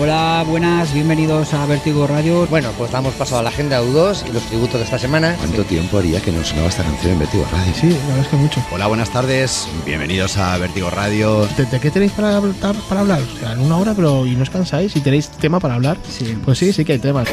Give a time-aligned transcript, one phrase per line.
[0.00, 2.46] Hola, buenas, bienvenidos a Vértigo Radio.
[2.46, 5.34] Bueno, pues damos paso a la agenda U2 y los tributos de esta semana.
[5.38, 7.72] ¿Cuánto tiempo haría que no sonaba esta canción en Vértigo Radio?
[7.74, 8.60] Sí, la verdad es que mucho.
[8.70, 11.46] Hola, buenas tardes, bienvenidos a Vértigo Radio.
[11.56, 13.20] ¿De, de qué tenéis para, hablar- para hablar?
[13.22, 14.94] O sea, en una hora, pero ¿y no os cansáis?
[14.94, 15.96] ¿Y tenéis tema para hablar?
[16.08, 16.38] Sí.
[16.44, 17.26] Pues sí, sí que hay temas.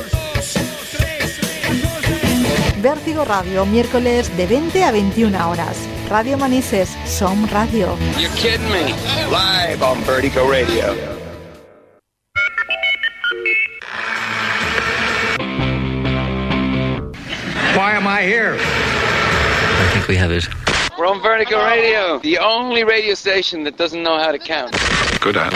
[2.82, 5.78] Vértigo Radio, miércoles de 20 a 21 horas.
[6.10, 7.96] Radio Manises, Som Radio.
[8.20, 8.94] You're kidding me.
[9.30, 11.15] Live on Vertigo Radio.
[18.16, 18.56] I here?
[18.58, 20.48] I think we have it.
[20.98, 24.72] We're on Vertigo Radio, the only radio station that doesn't know how to count.
[25.20, 25.52] Good at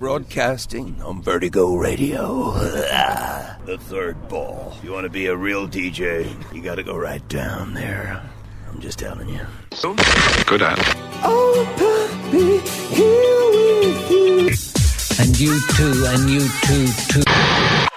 [0.00, 2.50] Broadcasting on Vertigo Radio.
[2.90, 4.76] Ah, the third ball.
[4.82, 8.20] You want to be a real DJ, you got to go right down there.
[8.68, 9.46] I'm just telling you.
[10.46, 10.80] Good at
[15.20, 17.91] And you too, and you too, too.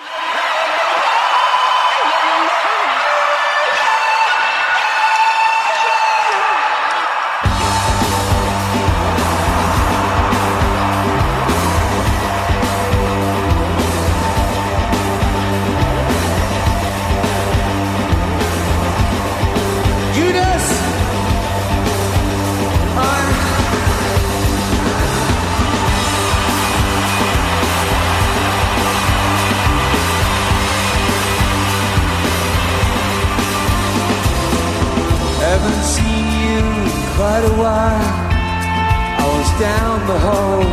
[39.60, 40.64] Down the hall,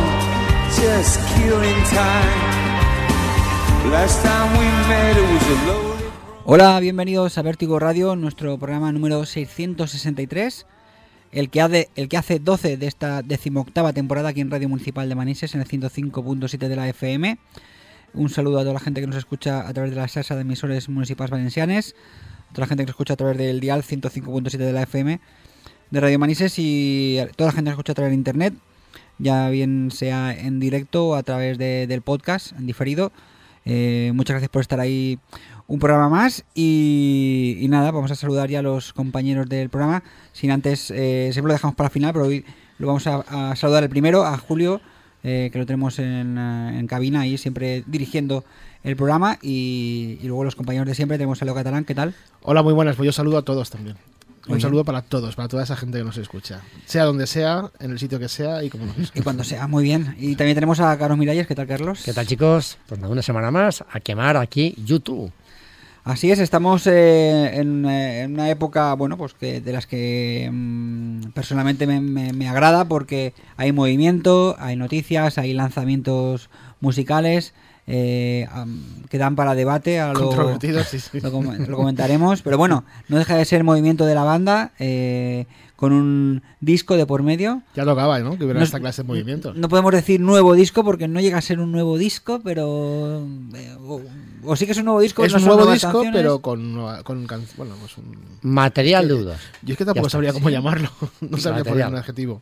[0.75, 2.53] just killing time.
[3.89, 6.43] Last time we met, it was a.
[6.45, 10.65] Hola, bienvenidos a Vértigo Radio, nuestro programa número 663,
[11.31, 15.07] el que hace, el que hace 12 de esta decimoctava temporada aquí en Radio Municipal
[15.07, 17.37] de Manises, en el 105.7 de la FM.
[18.15, 20.41] Un saludo a toda la gente que nos escucha a través de la salsa de
[20.41, 21.95] emisores municipales valencianes,
[22.49, 25.21] a toda la gente que nos escucha a través del dial 105.7 de la FM
[25.91, 28.53] de Radio Manises y a toda la gente que nos escucha a través de internet,
[29.19, 33.11] ya bien sea en directo o a través de- del podcast, en diferido.
[33.65, 35.19] Eh, muchas gracias por estar ahí
[35.67, 40.03] un programa más y, nada, vamos a saludar ya a los compañeros del programa.
[40.33, 42.43] Sin antes, eh, siempre lo dejamos para el final, pero hoy
[42.79, 44.81] lo vamos a, saludar el primero, a Julio,
[45.23, 48.43] eh, que lo tenemos en, en cabina ahí, siempre dirigiendo
[48.83, 49.39] el programa.
[49.41, 52.13] Y, y luego los compañeros de siempre, tenemos a Leo Catalán, ¿qué tal?
[52.41, 52.97] Hola, muy buenas.
[52.97, 53.95] Pues yo saludo a todos también.
[54.47, 56.61] Un saludo para todos, para toda esa gente que nos escucha.
[56.85, 59.23] Sea donde sea, en el sitio que sea y como nos Y escucha.
[59.23, 60.15] cuando sea, muy bien.
[60.19, 62.01] Y también tenemos a Carlos Miralles, ¿qué tal, Carlos?
[62.03, 62.77] ¿Qué tal, chicos?
[62.87, 65.31] Pues nada, una semana más a quemar aquí YouTube.
[66.03, 70.49] Así es, estamos eh, en, eh, en una época, bueno, pues que de las que
[70.51, 76.49] mm, personalmente me, me- me agrada porque hay movimiento, hay noticias, hay lanzamientos
[76.81, 77.53] musicales
[77.87, 78.47] eh,
[79.09, 79.99] que dan para debate.
[79.99, 81.19] A lo, Controvertidos, sí, sí.
[81.19, 85.45] lo, com- lo comentaremos, pero bueno, no deja de ser movimiento de la banda eh,
[85.75, 87.61] con un disco de por medio.
[87.75, 88.37] Ya tocaba, ¿no?
[88.37, 89.55] Que hubiera No- esta clase de movimientos.
[89.57, 93.75] No podemos decir nuevo disco porque no llega a ser un nuevo disco, pero eh,
[93.85, 94.01] o,
[94.45, 95.25] o sí que es un nuevo disco.
[95.25, 96.13] es no un nuevo disco, canciones.
[96.13, 98.15] pero con, con can- bueno, pues un...
[98.43, 99.41] Material de dudas.
[99.61, 100.89] Yo es que tampoco sabría cómo llamarlo.
[101.21, 102.41] No sabría poner un adjetivo.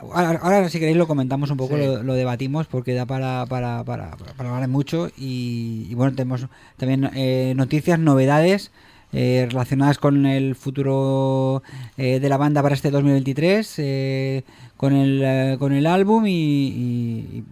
[0.00, 1.84] Ahora, ahora, si queréis lo comentamos un poco, Sí.
[1.84, 6.46] lo, lo debatimos porque da para, para, para, para hablar mucho y, y bueno, tenemos
[6.76, 8.70] también eh, noticias, novedades
[9.12, 11.62] eh, relacionadas con el futuro
[11.96, 14.44] eh, de la banda para este 2023, eh,
[14.76, 17.44] con, el, eh, con el álbum y, y-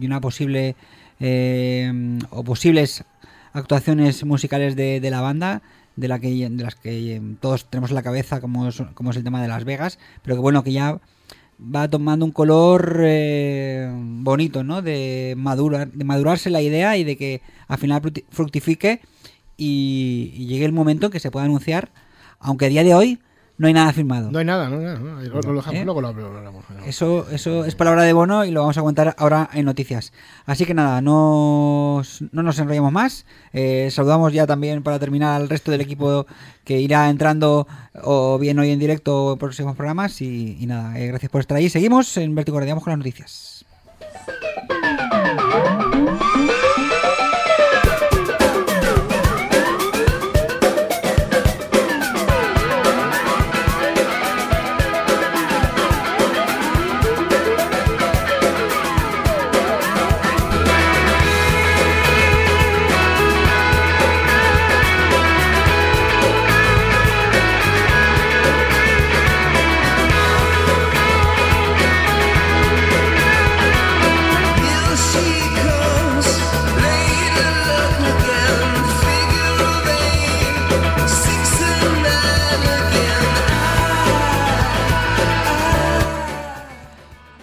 [0.00, 0.74] y- una posible
[1.20, 3.04] eh, o posibles
[3.52, 5.62] actuaciones musicales de, de la banda
[5.96, 9.16] de la que de las que todos tenemos en la cabeza como es, como es
[9.16, 10.98] el tema de Las Vegas pero que bueno que ya
[11.58, 17.16] va tomando un color eh, bonito no de madurar de madurarse la idea y de
[17.16, 19.00] que al final fructi- fructifique
[19.56, 21.90] y llegue el momento en que se pueda anunciar
[22.40, 23.18] aunque a día de hoy
[23.56, 25.22] no hay nada firmado No hay nada, no, no, no.
[25.22, 25.84] Lo, lo dejamos, ¿Eh?
[25.84, 26.64] luego lo hablamos.
[26.86, 30.12] eso, eso es palabra de bono y lo vamos a contar ahora en noticias.
[30.44, 32.02] Así que nada, no,
[32.32, 33.26] no nos enrollamos más.
[33.52, 36.26] Eh, saludamos ya también para terminar al resto del equipo
[36.64, 37.68] que irá entrando
[38.02, 40.20] o bien hoy en directo o en próximos programas.
[40.20, 41.68] Y, y nada, eh, gracias por estar ahí.
[41.68, 43.64] Seguimos en Vértigo Radio, vamos con las noticias.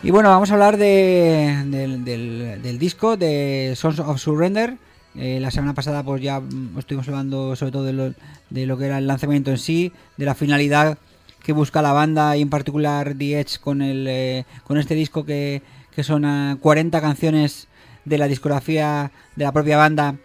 [0.03, 4.77] Y bueno, vamos a hablar de, del, del- del disco de Sons of Surrender.
[5.15, 6.41] Eh, la semana pasada pues ya
[6.77, 8.13] estuvimos hablando sobre todo de lo,
[8.49, 10.97] de lo que era el lanzamiento en sí, de la finalidad
[11.43, 15.25] que busca la banda y en particular The Edge con, el, eh, con este disco
[15.25, 15.61] que,
[15.93, 17.67] que son ah, 40 canciones
[18.05, 20.15] de la discografía de la propia banda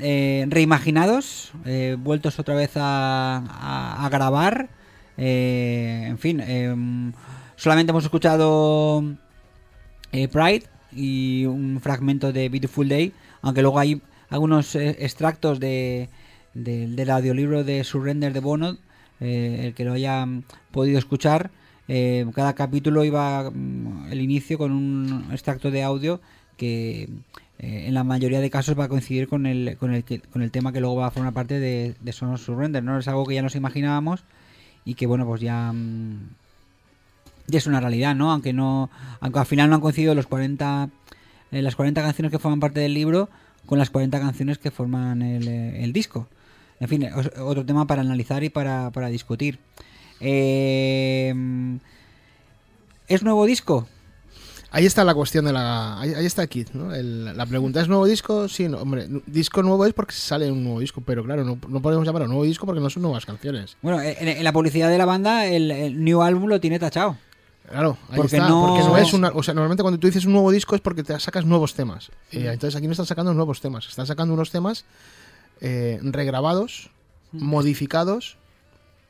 [0.00, 4.70] eh, reimaginados, eh, vueltos otra vez a, a- a grabar.
[5.18, 6.40] eh, en fin,
[7.58, 9.04] solamente hemos escuchado
[10.12, 13.12] eh, Pride y un fragmento de Beautiful Day,
[13.42, 14.00] aunque luego hay
[14.30, 16.08] algunos eh, extractos de,
[16.54, 18.78] de- del audiolibro de Surrender de Bono,
[19.20, 21.50] eh, el que lo haya mm, podido escuchar.
[22.34, 26.20] cada capítulo iba mm, el inicio con un extracto de audio
[26.56, 27.08] que
[27.60, 30.72] en la mayoría de casos va a coincidir con el, con el, con el tema
[30.72, 32.84] que luego va a formar parte de, de Son of Surrender.
[32.84, 32.98] ¿no?
[32.98, 34.22] Es algo que ya nos imaginábamos
[34.84, 35.72] y que bueno pues ya
[37.48, 38.30] ya es una realidad, ¿no?
[38.30, 38.90] Aunque no,
[39.20, 40.88] aunque al final no han coincidido los 40,
[41.50, 43.28] eh, las 40 canciones que forman parte del libro
[43.66, 46.28] con las 40 canciones que forman el, eh, el disco.
[46.80, 49.58] En fin, os- otro tema para analizar y para, para discutir.
[50.20, 51.34] Eh,
[53.08, 53.88] ¿Es nuevo disco?
[54.70, 55.98] Ahí está la cuestión de la.
[55.98, 56.94] Ahí, ahí está Kid, ¿no?
[56.94, 58.48] El- la pregunta: ¿es nuevo disco?
[58.48, 61.80] Sí, no, hombre, disco nuevo es porque sale un nuevo disco, pero claro, no, no
[61.80, 63.78] podemos llamarlo nuevo disco porque no son nuevas canciones.
[63.80, 67.16] Bueno, en, en la publicidad de la banda el, el New Album lo tiene tachado.
[67.70, 69.28] Claro, ahí Porque está, no- porque no es una.
[69.34, 72.10] O sea, normalmente cuando tú dices un nuevo disco es porque te sacas nuevos temas.
[72.32, 74.84] Eh, entonces aquí no están sacando nuevos temas, están sacando unos temas
[75.60, 76.90] eh, regrabados,
[77.32, 78.36] modificados,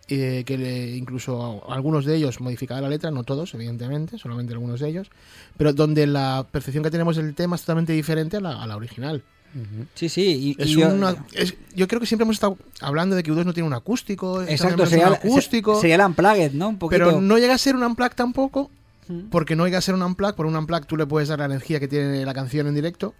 [0.09, 4.81] eh, que le- incluso algunos de ellos modificada la letra, no todos, evidentemente, solamente algunos
[4.81, 5.11] de ellos,
[5.57, 8.77] pero donde la percepción que tenemos del tema es totalmente diferente a la, a la
[8.77, 9.23] original.
[9.95, 10.55] Sí, sí.
[10.59, 13.33] Y, Es y yo- una- es- yo creo que siempre hemos estado hablando de que
[13.33, 14.43] U2 no tiene un acústico.
[14.43, 15.81] exacto, sería, un acústico.
[15.81, 16.69] sería el Unplugged, ¿no?
[16.69, 17.05] Un poquito.
[17.05, 18.71] Pero no llega a ser un unplug tampoco,
[19.31, 20.35] porque no llega a ser un unplug.
[20.35, 23.15] Por un unplug tú le puedes dar la energía que tiene la canción en directo,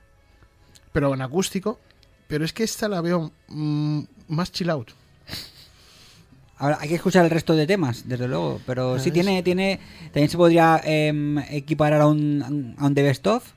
[0.92, 1.80] pero en acústico.
[2.28, 4.90] Pero es que esta la veo mm, más chill out.
[6.60, 8.60] Ahora, hay que escuchar el resto de temas, desde luego.
[8.66, 9.78] Pero sí tiene, tiene.
[10.06, 13.52] También se podría em, equiparar a un, a un The Best Of,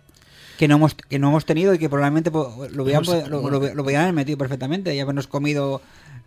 [0.62, 3.50] que no hemos, que no hemos tenido y que probablemente po- lo hubieran, Hemos- lo,
[3.50, 4.96] lo- lo hubieran haber metido perfectamente.
[4.96, 5.82] Ya habernos comido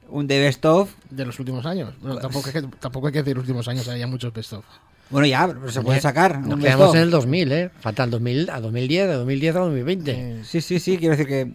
[0.08, 0.90] un The Best Of.
[1.08, 1.94] De los últimos años.
[2.02, 4.64] Bueno, tampoco, hay que, tampoco hay que decir últimos años, hay muchos best of.
[5.08, 6.40] Bueno, ya, pero se puede sacar.
[6.40, 7.70] Nos quedamos en el 2000, ¿eh?
[7.78, 10.42] Falta el 2000, a 2010, de 2010 a 2020.
[10.42, 11.52] Sí, sí, sí, quiero decir que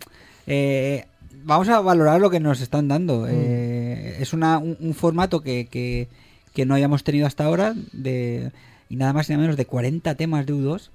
[0.47, 1.05] eh,
[1.43, 3.27] vamos a valorar lo que nos están dando.
[3.27, 6.07] Eh, es una, un, un formato que, que,
[6.53, 8.53] que no hayamos tenido hasta ahora de
[8.87, 10.89] y nada más y nada menos de 40 temas de U2.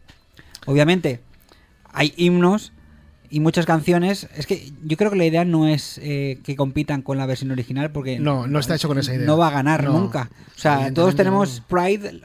[0.64, 1.20] Obviamente
[1.94, 2.72] hay himnos
[3.30, 4.28] y muchas canciones.
[4.36, 7.50] Es que yo creo que la idea no es eh, que compitan con la versión
[7.50, 9.26] original porque No, no está hecho con esa idea.
[9.26, 10.30] no va a ganar No, nunca.
[10.56, 11.62] O sea, todos tenemos.
[11.68, 12.20] Pride,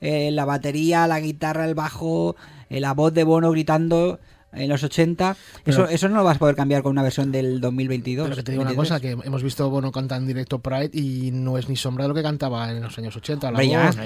[0.00, 2.36] eh, la batería, la guitarra, el bajo,
[2.70, 4.20] eh, la voz de Bono gritando
[4.52, 5.36] en los 80.
[5.64, 8.24] Pero- eso, eso no lo vas a poder cambiar con una versión del 2022.
[8.26, 8.88] Pero que te digo una 23.
[8.88, 12.08] cosa, que hemos visto Bono cantar en directo Pride y no es ni sombra de
[12.08, 13.50] lo que cantaba en los años 80.
[13.50, 13.96] La voz.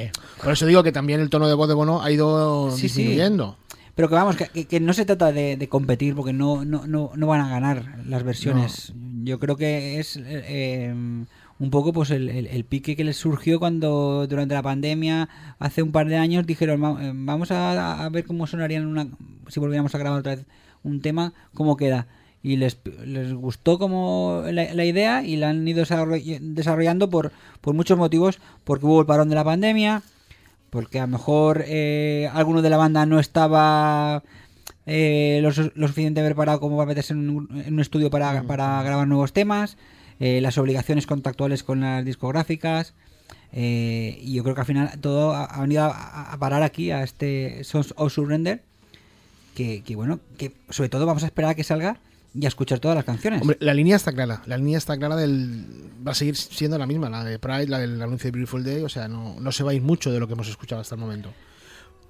[0.43, 3.20] Por eso digo que también el tono de voz de Bono ha ido Sí, sí.
[3.99, 7.27] Pero que vamos, que, no se trata de, de competir porque no, no, no, no
[7.27, 8.93] van a ganar las versiones.
[9.25, 13.58] Yo creo que es eh, un poco pues el, el- el pique que les surgió
[13.58, 18.08] cuando durante la pandemia, hace un par de años, dijeron "Va- eh, vamos a, a
[18.08, 19.08] ver cómo sonarían una,
[19.49, 20.44] si volviéramos a grabar otra vez
[20.84, 22.06] un tema, cómo queda.
[22.41, 27.32] Y les, les gustó como la, la idea y la han ido desarroll- desarrollando por,
[27.61, 30.03] por muchos motivos, porque hubo el parón de la pandemia,
[30.70, 34.22] porque a lo mejor eh, alguno de la banda no estaba
[34.87, 38.82] eh, lo, lo suficientemente preparado como para meterse en un, en un estudio para, para
[38.82, 39.77] grabar nuevos temas,
[40.20, 42.94] eh, las obligaciones contractuales con las discográficas.
[43.53, 46.91] eh, y yo creo que al final todo ha, ha venido a, a parar aquí,
[46.91, 48.63] a este Sons of Surrender.
[49.55, 51.96] Que, que bueno, que sobre todo vamos a esperar a que salga
[52.41, 53.41] y a escuchar todas las canciones.
[53.41, 54.43] Hombre, la línea está clara.
[54.47, 55.91] La línea está clara del.
[56.07, 58.83] Va a seguir siendo la misma, la de Pride, la del anuncio de Beautiful Day.
[58.83, 60.95] O sea, no, no se va a ir mucho de lo que hemos escuchado hasta
[60.95, 61.33] el momento.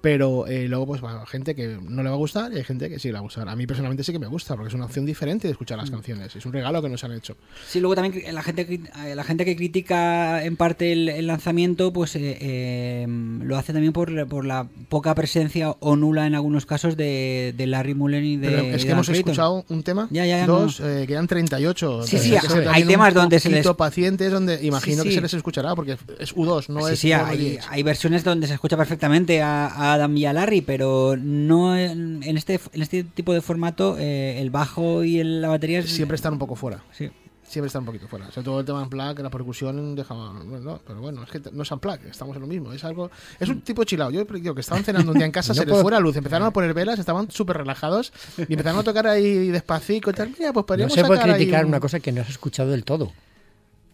[0.01, 2.89] Pero eh, luego, pues, va, gente que no le va a gustar y hay gente
[2.89, 3.49] que sí le va a gustar.
[3.49, 5.91] A mí personalmente sí que me gusta, porque es una opción diferente de escuchar las
[5.91, 6.35] canciones.
[6.37, 7.37] Es un regalo que nos han hecho.
[7.67, 8.63] Sí, luego también la gente
[9.05, 13.73] eh, la gente que critica en parte el, el lanzamiento, pues eh, eh, lo hace
[13.73, 18.25] también por, por la poca presencia o nula en algunos casos de, de Larry Mullen
[18.25, 19.31] y de Pero es de que hemos Clayton.
[19.31, 22.03] escuchado un tema, Ya, ya, ya, dos, eh, que eran 38.
[22.07, 22.35] Sí, sí,
[22.71, 26.35] hay temas donde se les- pacientes, donde imagino Sí, que se les escuchará, porque es
[26.35, 26.99] U2, no sí, es.
[27.01, 31.17] sí, hay, hay versiones donde se escucha perfectamente a, a Adam y a Larry, pero
[31.19, 35.49] no en, en este en este tipo de formato eh, el bajo y el- la
[35.49, 36.83] batería es- Siempre están un poco fuera.
[36.93, 37.11] Sí.
[37.49, 38.31] siempre está un poquito fuera.
[38.31, 40.35] Sobre todo el tema Unplugged, la percusión dejaba.
[40.35, 42.75] No, pero bueno, es que no es Unplugged, estamos en lo mismo.
[42.75, 43.11] Es algo.
[43.41, 44.11] Es un tipo chilado.
[44.11, 45.99] Yo digo que estaban cenando un día en casa, No se les puedo- fue la
[46.01, 50.13] luz, empezaron a poner velas, estaban súper relajados y empezaron a tocar ahí despacito y
[50.13, 50.29] tal.
[50.39, 52.71] Mira, pues No podríamos se puede ahí criticar un- una cosa que no has escuchado
[52.71, 53.13] del todo.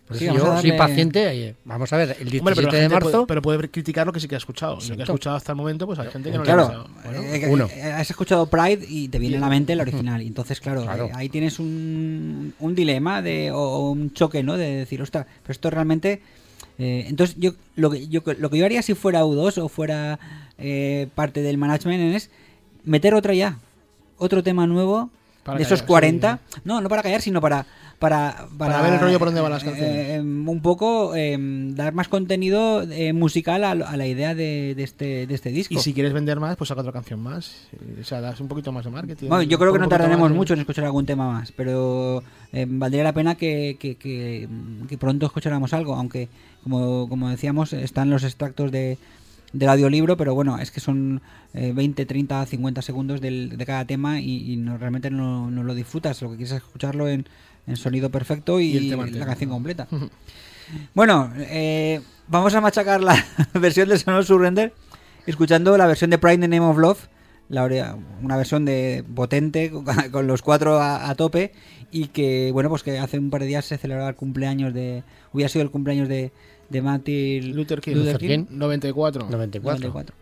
[0.06, 1.48] Por Sí, yo soy darle- paciente.
[1.48, 3.10] eh, Vamos a ver, el 17 Hombre, pero, de marzo.
[3.10, 4.78] puede, pero puede criticar lo que sí que ha escuchado.
[4.86, 6.86] Lo que ha escuchado hasta el momento, pues hay gente que no le ha Claro.
[7.04, 7.68] Bueno, eh, que- uno.
[7.72, 10.20] eh, has escuchado Pride y te viene a la mente el original.
[10.20, 11.06] Y entonces, claro, Claro.
[11.06, 14.58] eh, ahí tienes un, un dilema de, o, o un choque, ¿no?
[14.58, 16.20] De decir, ostras, pero esto realmente.
[16.78, 20.18] eh, entonces, yo lo, que yo lo que yo haría si fuera U2 o fuera
[20.58, 22.30] eh, parte del management es
[22.84, 23.58] meter otra ya.
[24.18, 25.10] Otro tema nuevo
[25.44, 26.40] Para de esos callar, 40.
[26.64, 27.66] No, no para callar, sino para.
[28.00, 30.08] Para, Para ver el rollo por dónde van las eh, canciones.
[30.08, 31.36] eh, un poco eh,
[31.74, 35.72] dar más contenido eh, musical a, la idea de, de este, de este disco.
[35.72, 37.68] Y si quieres vender más, pues saca otra canción más.
[38.00, 39.28] O sea, das un poquito más de marketing.
[39.28, 42.22] Bueno, yo creo que no tardaremos mucho en escuchar algún tema más, pero
[42.52, 44.48] eh, valdría la pena que, que- que-
[44.88, 46.28] que pronto escucháramos algo, aunque
[46.64, 48.98] como, como decíamos están los extractos de,
[49.54, 51.22] del audiolibro, pero bueno, es que son
[51.54, 55.62] eh, 20, 30, 50 segundos del- de cada tema y, y no, realmente no, no
[55.62, 57.24] lo disfrutas, lo que quieres es escucharlo en,
[57.66, 59.88] en sonido perfecto y, Y el tema la canción completa.
[60.94, 63.22] Bueno, eh, vamos a machacar la
[63.54, 64.72] versión de Sonor Surrender
[65.26, 67.08] escuchando la versión de Pride in the Name of Love,
[67.50, 71.52] la una versión de potente con, con los cuatro a, a tope
[71.90, 75.04] y que bueno pues que hace un par de días se celebraba el cumpleaños de
[75.32, 76.32] hubiera sido el cumpleaños de,
[76.68, 77.94] de Martin Luther King.
[77.96, 78.46] Luther King.
[78.50, 79.26] 94.
[79.30, 79.80] 94.
[79.80, 80.14] 94.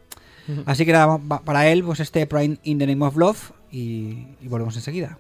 [0.67, 4.49] Así que pa- para él pues este Pride in the Name of Love y, y
[4.49, 5.19] volvemos enseguida.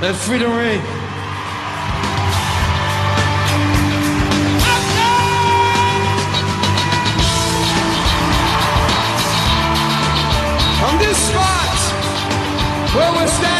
[0.00, 0.82] Let freedom ring.
[10.86, 11.78] On this spot
[12.94, 13.55] where we're standing,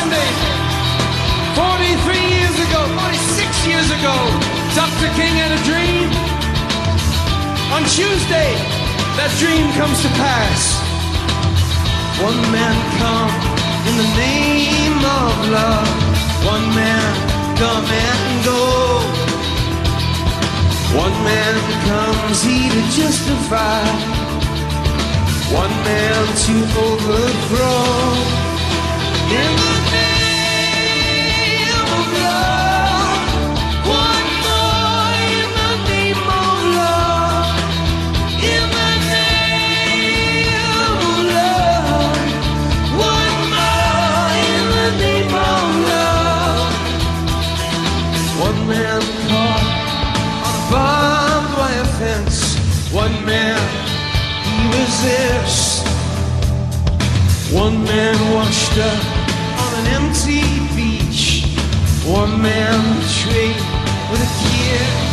[3.68, 4.16] years ago,
[4.74, 5.08] Dr.
[5.18, 6.08] King had a dream.
[7.74, 8.50] On Tuesday,
[9.18, 10.60] that dream comes to pass.
[12.22, 13.32] One man come
[13.88, 15.88] in the name of love.
[16.46, 17.10] One man
[17.58, 18.62] come and go.
[20.96, 21.54] One man
[21.90, 23.84] comes he to justify.
[25.52, 26.54] One man to
[26.86, 27.86] overthrow.
[29.30, 30.15] In the name
[54.96, 55.82] resists.
[57.52, 59.04] One man washed up
[59.62, 60.42] on an empty
[60.74, 61.44] beach.
[62.06, 63.56] One man betrayed
[64.10, 65.05] with a kiss.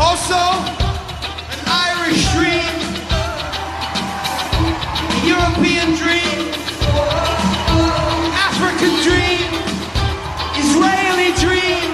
[0.00, 2.74] Also, an Irish dream.
[5.08, 6.40] A European dream.
[8.48, 9.50] African dream.
[10.56, 11.90] Israeli dream.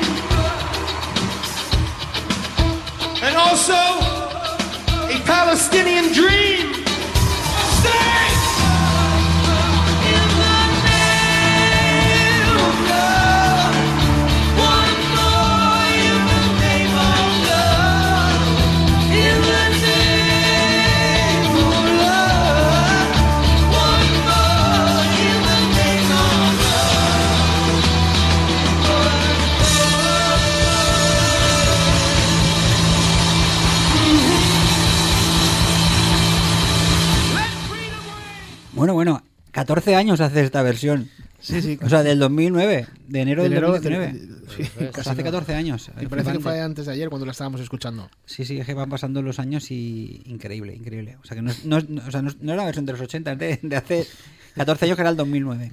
[3.27, 3.81] And also,
[5.13, 6.56] a Palestinian dream.
[39.67, 41.09] 14 años hace esta versión.
[41.41, 41.79] Sí, sí.
[41.83, 44.13] O sea, del 2009, de enero De del enero 2019.
[44.13, 44.21] de-
[44.65, 45.25] sí, Pues casi hace nada.
[45.33, 45.91] 14 años.
[46.01, 48.09] Me parece que fue antes de ayer cuando la estábamos escuchando.
[48.25, 51.17] Sí, sí, es que van pasando los años y increíble, increíble.
[51.23, 52.87] O sea, que no, es- no es- o sea, no es- no era la versión
[52.87, 54.07] de los 80, es de, de hace
[54.57, 55.71] 14 años que era el 2009.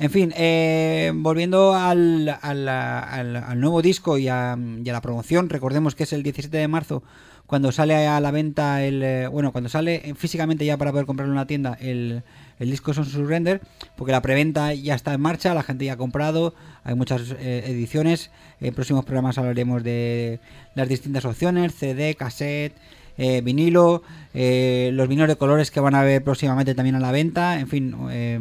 [0.00, 5.00] En fin, eh, volviendo al, al- al- al nuevo disco y a, y a la
[5.00, 7.02] promoción, recordemos que es el 17 de marzo
[7.46, 9.02] cuando sale a la venta el...
[9.02, 12.22] eh, bueno, cuando sale físicamente ya para poder comprarlo en la tienda el,
[12.58, 13.60] el disco Son Surrender,
[13.96, 17.64] porque la preventa ya está en marcha, la gente ya ha comprado, hay muchas eh,
[17.66, 18.30] ediciones.
[18.60, 20.40] En próximos programas hablaremos de
[20.74, 22.72] las distintas opciones, CD, cassette,
[23.16, 24.02] eh, vinilo,
[24.34, 27.68] eh, los vinilos de colores que van a ver próximamente también a la venta, en
[27.68, 28.38] fin, eh,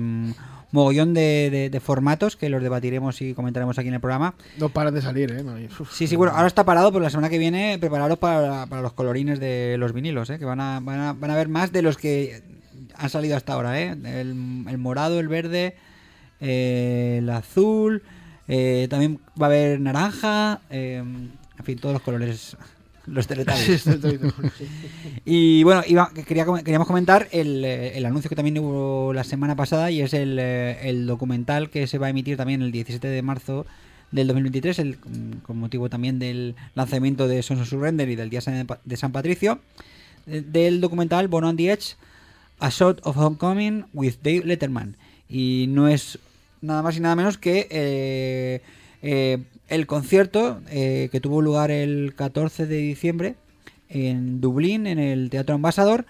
[0.71, 4.35] mogollón de, de- de formatos que los debatiremos y comentaremos aquí en el programa.
[4.57, 5.67] No paran de salir, ¿eh?
[5.79, 5.93] Uf.
[5.93, 8.93] Sí, sí, bueno, ahora está parado, pero la semana que viene prepararos para, para los
[8.93, 10.37] colorines de los vinilos, ¿eh?
[10.37, 12.41] que van a, van, a, van a ver más de los que
[12.97, 13.79] han salido hasta ahora.
[13.81, 13.89] ¿eh?
[13.91, 15.75] El, el morado, el verde,
[16.39, 18.03] eh, el azul,
[18.47, 22.55] eh, también va a haber naranja, eh, en fin, todos los colores,
[23.05, 23.31] los sí.
[25.25, 29.55] Y bueno, iba- quería, com- queríamos comentar el, el anuncio que también hubo la semana
[29.55, 33.21] pasada y es el, el documental que se va a emitir también el 17 de
[33.21, 33.65] marzo
[34.11, 38.29] del 2023, el, mm, con motivo también del lanzamiento de Sons of Surrender y del
[38.29, 38.39] Día
[38.85, 39.59] de San Patricio,
[40.25, 41.95] del documental Born on the Edge,
[42.59, 44.97] A Shot of Homecoming with Dave Letterman.
[45.29, 46.19] Y no es
[46.61, 48.61] nada más y nada menos que eh,
[49.01, 53.35] eh, el concierto eh, que tuvo lugar el 14 de diciembre
[53.89, 56.05] en Dublín, en el Teatro Ambassador,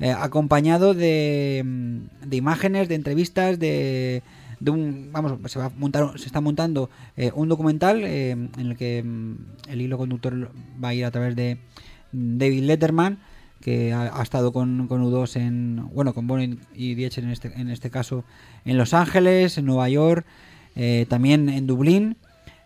[0.00, 4.22] eh, acompañado de, mm, de imágenes, de entrevistas, de,
[4.60, 6.90] de un, vamos, se va a montar, se está montando
[7.34, 9.36] un documental en el que mm,
[9.68, 10.50] el hilo conductor
[10.82, 11.58] va a ir a través de
[12.12, 13.18] mm, David Letterman,
[13.62, 16.42] que ha, estado con, con U2 en, bueno, con Bono
[16.74, 18.24] y Diech en este, en este caso
[18.64, 20.26] en Los Ángeles, en Nueva York,
[20.76, 22.16] eh, también en Dublín.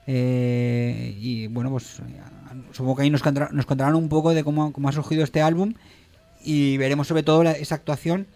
[0.08, 2.00] eh, y bueno, pues
[2.72, 5.42] supongo que ahí nos, contará- nos contarán un poco de cómo, cómo ha surgido este
[5.42, 5.74] álbum
[6.44, 8.26] y veremos sobre todo esa actuación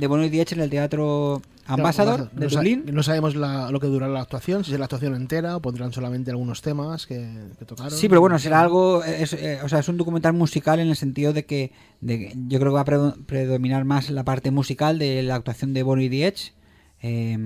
[0.00, 2.84] de Bono y Diech en el Teatro Ambassador de no, Dublín.
[2.92, 5.92] no sabemos la- lo que durará la actuación, si es la actuación entera o pondrán
[5.92, 7.92] solamente algunos temas que, que tocaron.
[7.92, 10.96] Sí, pero bueno, será algo, es, eh, o sea, es un documental musical en el
[10.96, 14.50] sentido de que, de que yo creo que va a predo- predominar más la parte
[14.50, 16.52] musical de la actuación de Bono y Edge,
[17.02, 17.36] eh,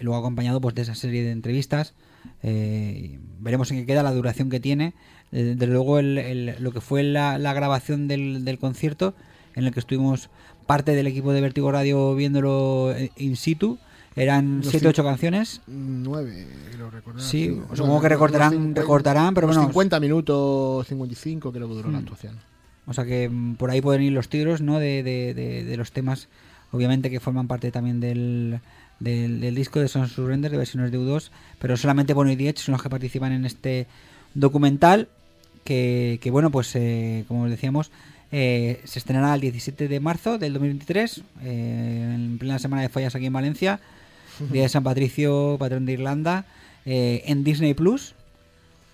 [0.00, 1.94] luego acompañado pues de esa serie de entrevistas.
[2.42, 4.94] eh, veremos en qué queda la duración que tiene.
[5.30, 9.14] Desde luego el- el- lo que fue la, la grabación del, del concierto,
[9.58, 10.30] en el que estuvimos
[10.66, 13.78] parte del equipo de Vertigo Radio viéndolo eh, in situ,
[14.16, 15.60] eran Los 7 cin- ocho canciones.
[15.66, 17.22] Nueve, creo recordar.
[17.22, 19.62] Sí, supongo que recortarán, 50 recortarán, pero bueno.
[19.64, 22.02] 50 minutos, 55 creo que duró la Mm.
[22.02, 22.36] actuación.
[22.86, 24.78] O sea que mm, por ahí pueden ir los tiros, ¿no?
[24.78, 26.28] De, de- de- de los temas,
[26.72, 28.60] obviamente que forman parte también del,
[28.98, 32.58] del, del disco de Sons Surrender, de versiones de U2, pero solamente Bono y Diech
[32.58, 33.86] son los que participan en este
[34.34, 35.08] documental,
[35.64, 37.90] que, que bueno, pues eh, como decíamos,
[38.32, 43.14] eh, se estrenará el 17 de marzo del 2023, eh, en plena semana de fallas
[43.14, 43.80] aquí en Valencia,
[44.52, 46.44] Día de San Patricio, patrón de Irlanda,
[46.86, 48.14] eh, en Disney Plus,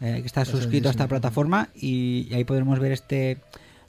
[0.01, 3.39] que está suscrito a esta plataforma y, y ahí podremos ver este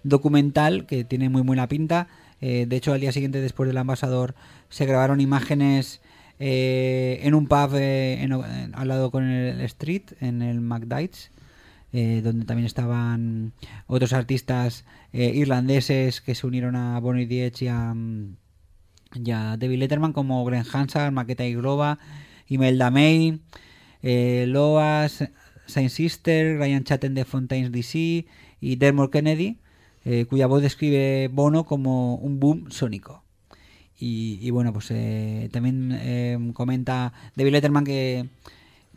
[0.03, 2.07] documental que tiene muy buena pinta.
[2.39, 4.35] De hecho, al día siguiente, después del ambasador,
[4.69, 5.99] se grabaron imágenes
[6.39, 11.31] en un pub en- en- al lado con el Street, en el McDites,
[11.93, 13.53] eh, donde también estaban
[13.87, 14.83] otros artistas
[15.15, 18.35] eh, irlandeses que se unieron a Bonnie Diech y a, mm,
[19.23, 21.99] y a David Letterman, como Glenn Hansard, Maqueta y Globa,
[22.49, 23.39] Imelda May,
[24.03, 25.23] eh, Loas,
[25.67, 28.25] Saint Sister, Ryan Chatten de Fontaines DC
[28.59, 29.59] y Dermot Kennedy,
[30.03, 33.23] eh, cuya voz describe Bono como un boom sónico.
[33.97, 38.27] Y, bueno, pues eh, también eh, comenta David Letterman que,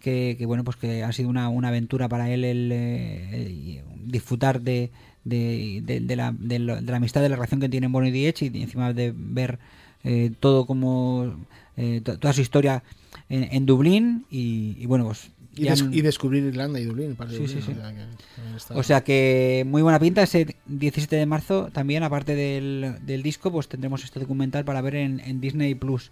[0.00, 4.60] que, bueno, pues que ha sido una, una aventura para él el, eh, el disfrutar
[4.60, 4.90] de,
[5.28, 8.06] de, de- de la, de, lo- de la amistad, de la relación que tienen Bono
[8.06, 9.58] y Diech y encima de ver
[10.04, 11.34] eh, todo como
[11.76, 12.82] eh, to- toda su historia
[13.28, 17.16] en, en Dublín y, y bueno, pues Y, des- han- y descubrir Irlanda y Dublín.
[17.30, 17.72] Sí, sí, Dublín, sí.
[17.72, 21.68] o sea que también está- O sea que muy buena pinta ese 17 de marzo
[21.72, 26.10] también, aparte del, del disco, pues tendremos este documental para ver en, en Disney Plus.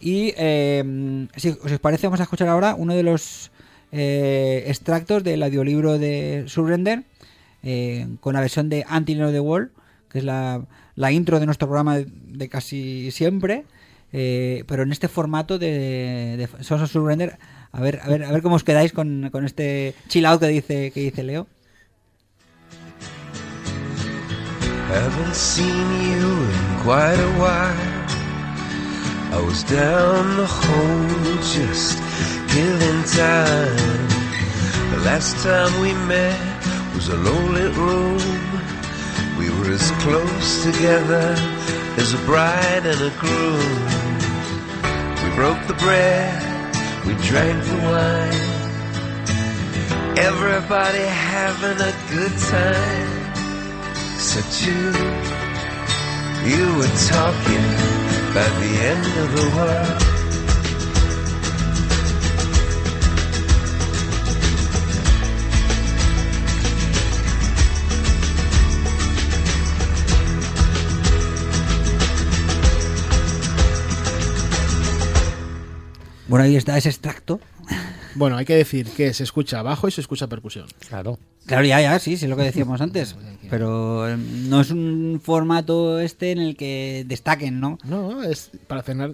[0.00, 3.50] Y eh, si os parece, vamos a escuchar ahora uno de los
[3.92, 7.04] eh, extractos del audiolibro de Surrender
[7.62, 9.70] eh, con la versión de Anti the Wall,
[10.08, 13.64] que es la, la intro de nuestro programa de, de casi siempre.
[14.12, 17.38] eh, pero en este formato de, de of Surrender,
[17.72, 20.48] a ver, a ver, a ver cómo os quedáis con, con este chill out que
[20.48, 21.46] dice, que dice Leo.
[24.90, 28.02] Haven't seen you in quite a while.
[29.32, 31.98] I was down the hole just
[32.48, 34.08] killing time.
[34.90, 36.36] The last time we met
[37.02, 38.18] was a lonely room.
[39.36, 41.34] We were as close together
[41.96, 43.74] as a bride and a groom.
[45.22, 46.42] We broke the bread,
[47.06, 48.48] we drank the wine.
[50.16, 53.32] Everybody having a good time.
[54.14, 54.84] Except you,
[56.50, 57.66] you were talking
[58.30, 60.21] about the end of the world.
[76.32, 77.40] Bueno, ahí está ese extracto.
[78.14, 80.66] Bueno, hay que decir que se escucha bajo y se escucha percusión.
[80.88, 81.18] Claro.
[81.46, 83.16] Claro, ya, ya, sí, sí, es lo que decíamos antes.
[83.50, 87.78] Pero eh, no es un formato este en el que destaquen, ¿no?
[87.84, 89.10] No, es para cenar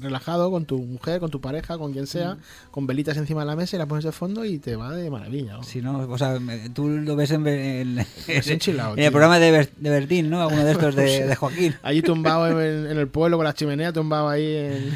[0.00, 2.36] relajado con tu mujer, con tu pareja, con quien sea,
[2.70, 5.10] con velitas encima de la mesa y la pones de fondo y te va de
[5.10, 5.54] maravilla.
[5.54, 5.62] ¿no?
[5.64, 6.38] Si no, o sea,
[6.72, 7.98] tú lo ves en, en-
[8.28, 8.60] Es en
[8.98, 10.42] el programa de, Ber- de Bertín, ¿no?
[10.42, 11.74] Alguno de estos de, Joaquín.
[11.82, 14.94] Allí tumbado en, en el pueblo con la chimenea, tumbado ahí en,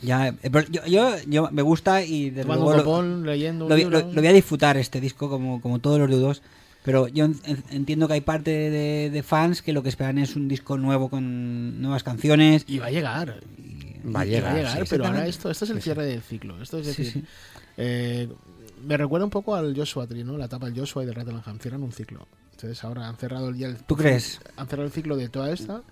[0.00, 3.74] Ya, eh, pero yo, yo, yo me gusta y luego lo- copón, leyendo un lo,
[3.74, 4.00] voy- libro.
[4.00, 6.42] lo- lo voy a disfrutar este disco como, como todos los dudos.
[6.84, 10.16] Pero yo en- en- entiendo que hay parte de, de fans que lo que esperan
[10.18, 12.64] es un disco nuevo con nuevas canciones.
[12.66, 13.40] Y va a llegar.
[14.14, 16.62] Va a Y llegar, sí, pero ahora esto, esto es el cierre del ciclo.
[16.62, 17.24] Esto es decir, sí.
[17.76, 18.28] eh,
[18.86, 20.38] me recuerda un poco al Joshua Tree, ¿no?
[20.38, 21.58] La etapa del Joshua y del Rattleham.
[21.58, 22.26] Cierran un ciclo.
[22.58, 24.40] Entonces ahora han cerrado ya el, ¿Tú crees?
[24.56, 25.82] Han cerrado el ciclo de toda esta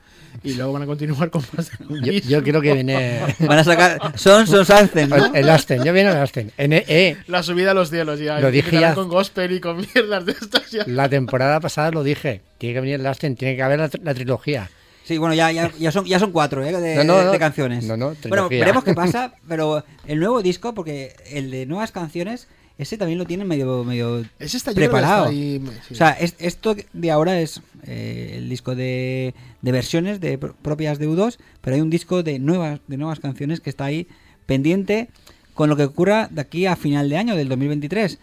[0.43, 3.21] y luego van a continuar con más Yo, yo creo que viene.
[3.47, 5.33] Van a sacar Sons of Ascen, ¿no?
[5.33, 6.51] El, Aston, yo viene el Aston.
[6.59, 8.41] En, eh, La subida a los cielos ya.
[8.41, 8.97] Lo dije ya.
[8.97, 10.83] con gospel y con mierdas de estas ya.
[10.89, 12.43] la temporada pasada lo dije.
[12.59, 14.69] Tiene que venir el Aston, tiene que haber la, la trilogía.
[15.05, 16.73] Sí, bueno, ya, ya, ya, son, ya son cuatro ¿eh?
[16.73, 17.31] de, No, no, no.
[17.31, 17.85] de canciones.
[17.85, 22.49] No, no, bueno, veremos qué pasa, pero el nuevo disco, porque el de nuevas canciones,
[22.79, 25.25] ese también lo tienen medio, medio Ese está preparado.
[25.27, 25.95] está ahí, sí.
[25.95, 30.55] O sea, es- esto de ahora es eh, el disco de, de versiones de pro-
[30.61, 34.07] propias de U2, pero hay un disco de nuevas, de nuevas canciones que está ahí
[34.47, 35.09] pendiente
[35.55, 38.19] con lo que ocurra de aquí a final de año, del 2023.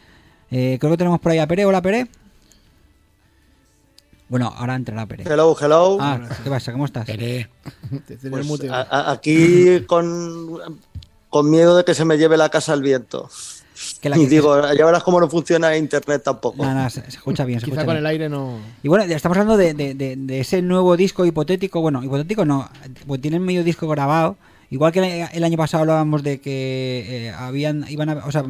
[0.51, 1.65] Eh, creo que tenemos por ahí a Pere.
[1.65, 2.07] Hola, Pere.
[4.29, 5.23] Bueno, ahora entrará Pere.
[5.25, 5.97] Hello, hello.
[5.99, 6.71] Ah, ¿qué pasa?
[6.71, 7.05] ¿Cómo estás?
[7.05, 7.49] Pere.
[8.29, 10.59] Pues, a- aquí con,
[11.29, 13.29] con miedo de que se me lleve la casa al viento.
[14.03, 16.61] Que la y que- digo, ya verás cómo no funciona internet tampoco.
[16.61, 17.61] Nada, nada, se, se escucha bien.
[17.61, 17.99] Se Quizá escucha con bien.
[17.99, 18.59] el aire no.
[18.83, 21.79] Y bueno, ya estamos hablando de, de- de- de ese nuevo disco hipotético.
[21.79, 22.69] Bueno, hipotético no,
[23.07, 24.35] pues tienen medio disco grabado.
[24.69, 28.43] Igual que el, año pasado hablábamos de que eh, habían, iban a, o sea,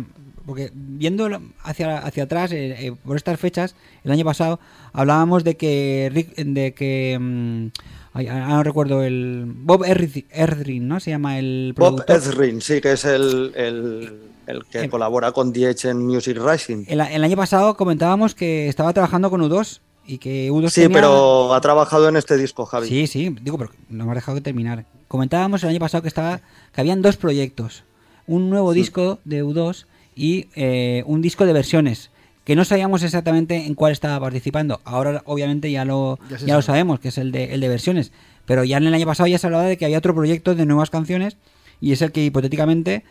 [0.47, 1.29] porque viendo
[1.63, 4.59] hacia, hacia atrás, eh, eh, por estas fechas, el año pasado
[4.91, 7.67] hablábamos de que Rick, de que mm,
[8.13, 10.99] ay, no recuerdo el Bob Erdrin, Erdrin, ¿no?
[10.99, 12.15] Se llama el Bob productor.
[12.17, 14.13] Ezrin, sí, que es el, el,
[14.47, 16.85] el que colabora con DH en Music Rising.
[16.87, 20.95] El, el año pasado comentábamos que estaba trabajando con U2 y que U2 Sí, tenía-
[20.97, 22.87] pero ha trabajado en este disco, Javi.
[22.87, 24.85] Sí, sí, digo, pero no me has dejado de terminar.
[25.07, 26.41] Comentábamos el año pasado que estaba
[26.73, 27.83] que habían dos proyectos,
[28.27, 32.09] un nuevo disco de U2 y eh, un disco de versiones
[32.43, 34.81] que no sabíamos exactamente en cuál estaba participando.
[34.83, 36.61] Ahora obviamente ya lo Ya lo sabe.
[36.63, 38.11] sabemos, que es el de el de versiones,
[38.45, 40.65] pero ya en el año pasado ya se hablaba de que había otro proyecto de
[40.65, 41.37] nuevas canciones
[41.79, 43.03] y es el que hipotéticamente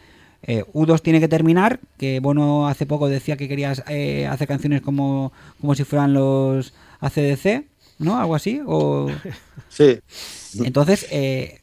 [0.43, 4.81] eh, U2 tiene que terminar, que Bono hace poco decía que quería eh, hacer canciones
[4.81, 7.65] como, como si fueran los ACDC,
[7.99, 8.19] ¿no?
[8.19, 9.09] Algo así, o...
[9.69, 10.01] Sí.
[10.65, 11.61] Entonces, eh,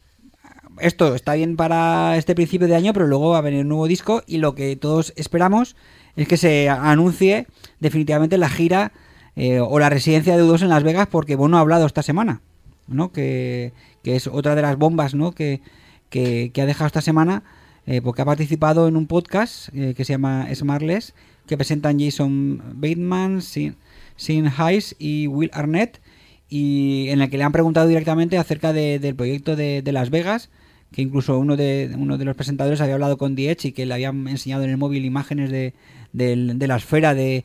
[0.79, 3.87] esto está bien para este principio de año, pero luego va a venir un nuevo
[3.87, 5.75] disco y lo que todos esperamos
[6.15, 7.47] es que se anuncie
[7.79, 8.91] definitivamente la gira
[9.35, 12.41] eh, o la residencia de U2 en Las Vegas porque Bono ha hablado esta semana,
[12.87, 13.11] ¿no?
[13.11, 15.33] Que, que es otra de las bombas, ¿no?
[15.33, 15.61] Que,
[16.09, 17.43] que, que ha dejado esta semana
[17.89, 21.15] eh, porque ha participado en un podcast eh, que se llama Smartless,
[21.47, 23.75] que presentan Jason Bateman, Sin,
[24.15, 25.99] Sin Hayes y Will Arnett,
[26.47, 30.49] y en el que le han preguntado directamente acerca de- del proyecto de, Las Vegas,
[30.91, 33.93] que incluso uno de, uno de los presentadores había hablado con Edge y que le
[33.95, 35.73] habían enseñado en el móvil imágenes de,
[36.13, 37.43] de la esfera de,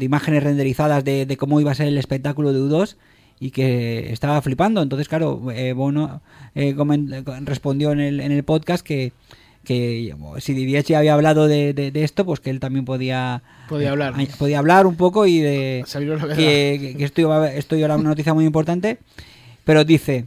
[0.00, 2.96] imágenes renderizadas de, de cómo iba a ser el espectáculo de U2
[3.40, 4.82] y que estaba flipando.
[4.82, 6.20] Entonces, claro, eh, Bono
[6.54, 6.74] eh,
[7.44, 9.12] respondió en el, en el podcast que,
[9.64, 13.88] que si ya había hablado de, de- de esto, pues que él también podía, Podía
[13.88, 14.14] eh, hablar.
[14.14, 15.84] a- podía hablar un poco y de
[16.20, 16.36] verdad.
[16.96, 18.98] que, esto, iba- esto era una noticia muy importante,
[19.64, 20.24] pero dice,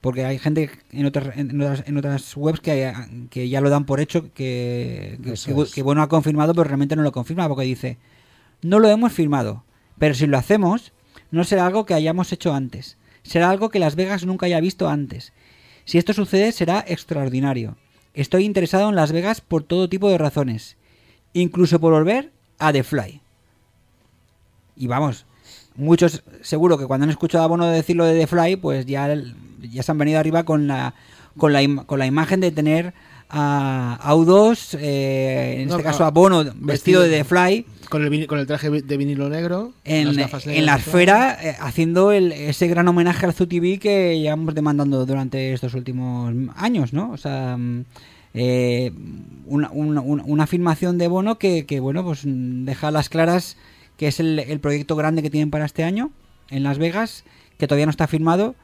[0.00, 2.92] porque hay gente en otras, en otras, en otras webs que,
[3.28, 5.34] que ya lo dan por hecho, que, que,
[5.74, 7.96] que bueno ha confirmado, pero realmente no lo confirma, porque dice,
[8.62, 9.64] no lo hemos firmado,
[9.98, 10.92] pero si lo hacemos,
[11.36, 14.88] no será algo que hayamos hecho antes, será algo que Las Vegas nunca haya visto
[14.88, 15.32] antes.
[15.84, 17.76] Si esto sucede, será extraordinario.
[18.14, 20.76] Estoy interesado en Las Vegas por todo tipo de razones,
[21.32, 23.20] incluso por volver a The Fly.
[24.76, 25.26] Y vamos,
[25.76, 29.14] muchos seguro que cuando han escuchado a Bono decirlo de The Fly, pues ya,
[29.60, 30.94] ya se han venido arriba con la,
[31.36, 32.94] con la, con la imagen de tener
[33.28, 38.04] a, a U2, eh, en No, este caso a Bono vestido de The Fly, Con
[38.04, 39.72] el, con el traje de vinilo negro.
[39.84, 44.54] en, las en la esfera, eh, haciendo el, ese gran homenaje al ZUTV que llevamos
[44.54, 47.10] demandando durante estos últimos años, ¿no?
[47.10, 47.84] O sea, mm,
[48.34, 48.92] eh,
[49.46, 53.56] una, una, una- afirmación de Bono que, que, bueno, pues mm, deja a las claras
[53.96, 56.10] que es el, el proyecto grande que tienen para este año
[56.50, 57.24] en Las Vegas,
[57.58, 58.54] que todavía no está firmado.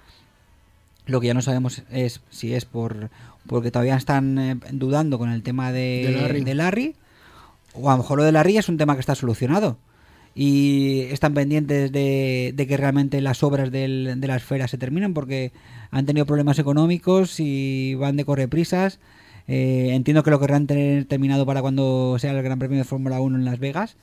[1.06, 3.10] Lo que ya no sabemos es si es por
[3.46, 6.44] porque todavía están eh, dudando con el tema de, De Larry.
[6.44, 6.94] de Larry,
[7.74, 9.78] o a lo mejor lo de Larry es un tema que está solucionado
[10.34, 15.12] y están pendientes de, de que realmente las obras del- de la esfera se terminen
[15.12, 15.52] porque
[15.90, 18.98] han tenido problemas económicos y van de correprisas.
[19.48, 23.20] Eh, entiendo que lo querrán tener terminado para cuando sea el Gran Premio de Fórmula
[23.20, 23.96] 1 en Las Vegas.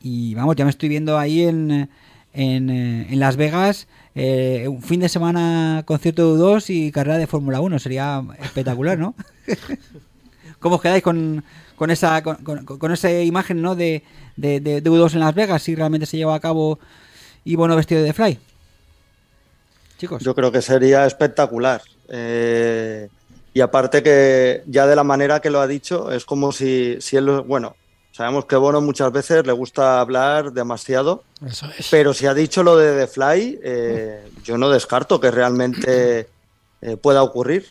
[0.00, 1.88] Y vamos, ya me estoy viendo ahí en,
[2.32, 7.18] en, eh, en Las Vegas eh, un fin de semana concierto de U2 y carrera
[7.18, 7.78] de Fórmula 1.
[7.78, 9.14] Sería espectacular, ¿no?
[10.58, 11.42] ¿Cómo os quedáis con,
[11.76, 13.74] con esa con, esa imagen ¿no?
[13.74, 14.02] de,
[14.36, 16.78] de, de- de U2 en Las Vegas si realmente se lleva a cabo
[17.44, 18.38] y bueno vestido de fly?
[19.98, 20.22] Chicos.
[20.22, 21.82] Yo creo que sería espectacular.
[22.08, 23.08] Eh,
[23.54, 27.16] y aparte que ya de la manera que lo ha dicho, es como si, si
[27.16, 27.76] él, bueno,
[28.12, 31.88] sabemos que Bono muchas veces le gusta hablar demasiado, Eso es.
[31.90, 36.28] pero si ha dicho lo de The Fly, eh, yo no descarto que realmente
[36.80, 37.66] eh, pueda ocurrir.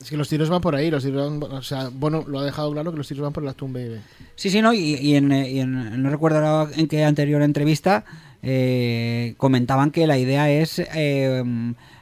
[0.00, 2.44] Es que los tiros van por ahí, los tiros van, o sea, bueno, lo ha
[2.44, 3.98] dejado claro que los tiros van por la Tomb Baby.
[4.34, 7.40] Sí, sí, no, y, y en, eh, y en- no recuerdo ahora en qué anterior
[7.40, 8.04] entrevista
[8.42, 10.78] eh, comentaban que la idea es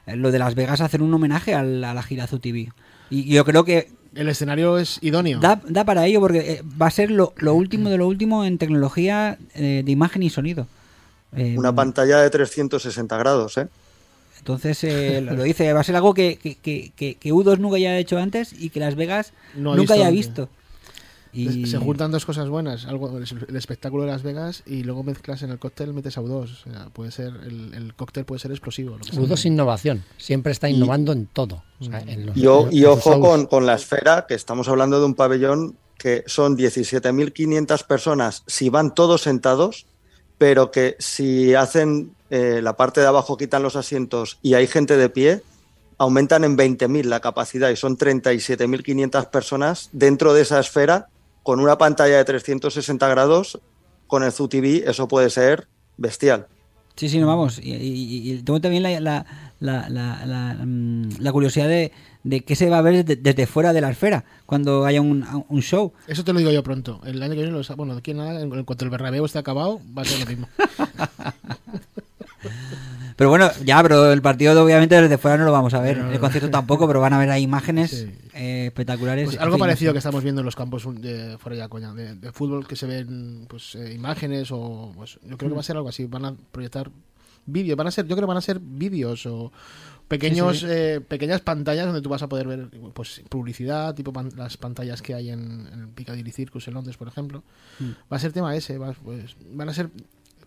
[0.07, 2.71] lo de Las Vegas hacer un homenaje al- a la gira TV.
[3.11, 5.41] Y yo creo que El escenario es idóneo.
[5.41, 8.45] da, da para ello porque eh, va a ser lo, lo último de lo último
[8.45, 10.67] en tecnología eh, de imagen y sonido.
[11.37, 13.67] Eh, Una pantalla de 360 grados, ¿eh?
[14.39, 17.77] Entonces, eh, lo dice, va a ser algo que, que, que, que- que U2 nunca
[17.77, 20.21] haya hecho antes y que Las Vegas No ha nunca visto haya antes.
[21.35, 25.43] Y Se juntan dos cosas buenas, algo el espectáculo de Las Vegas y luego mezclas
[25.43, 28.51] en el cóctel metes a U2, o sea, puede ser el, el cóctel puede ser
[28.53, 28.93] explosivo.
[28.99, 29.21] Lo que sea.
[29.21, 31.63] U2 es innovación, siempre está innovando en todo.
[31.81, 34.35] O sea, en los- Y, o- en y los ojo con, con la esfera, que
[34.35, 39.87] estamos hablando de un pabellón que son 17.500 personas si van todos sentados,
[40.39, 44.97] pero que si hacen eh, la parte de abajo, quitan los asientos y hay gente
[44.97, 45.43] de pie,
[45.99, 51.09] aumentan en 20.000 la capacidad y son 37.500 personas dentro de esa esfera
[51.45, 53.61] con una pantalla de 360 grados,
[54.09, 56.49] con el ZUTV, eso puede ser bestial.
[56.97, 57.59] Sí, sí, no vamos.
[57.59, 59.27] Y, y- y tengo también la, la,
[59.61, 61.91] la, la- la, mm, la curiosidad de,
[62.23, 65.25] de qué se va a ver desde, desde fuera de la esfera cuando haya un,
[65.49, 65.93] un show.
[66.07, 67.01] Eso te lo digo yo pronto.
[67.05, 69.25] El año que viene, lo bueno, de aquí en nada, en en cuanto el Bernabéu
[69.25, 70.49] esté acabado, va a ser lo mismo.
[73.17, 75.99] Pero bueno, ya, pero el partido obviamente desde fuera no lo vamos a ver.
[75.99, 78.11] No, no, El concierto tampoco, pero van a ver ahí imágenes Sí.
[78.35, 79.27] eh, espectaculares.
[79.27, 82.33] Pues algo parecido que estamos viendo en los campos de fuera ya coña, de, de
[82.33, 85.77] fútbol que se ven pues eh, imágenes o pues, yo creo que va a ser
[85.77, 86.91] algo así, van a proyectar
[87.47, 89.53] vídeos, van a ser, yo creo que van a ser vídeos o
[90.09, 90.73] pequeños Sí, sí.
[90.73, 95.01] eh, pequeñas pantallas donde tú vas a poder ver pues publicidad, tipo pan- las pantallas
[95.03, 97.43] que hay en, en el Piccadilly Circus en Londres, por ejemplo.
[97.79, 97.91] Mm.
[98.13, 99.91] Va a ser tema ese, va- pues, van a ser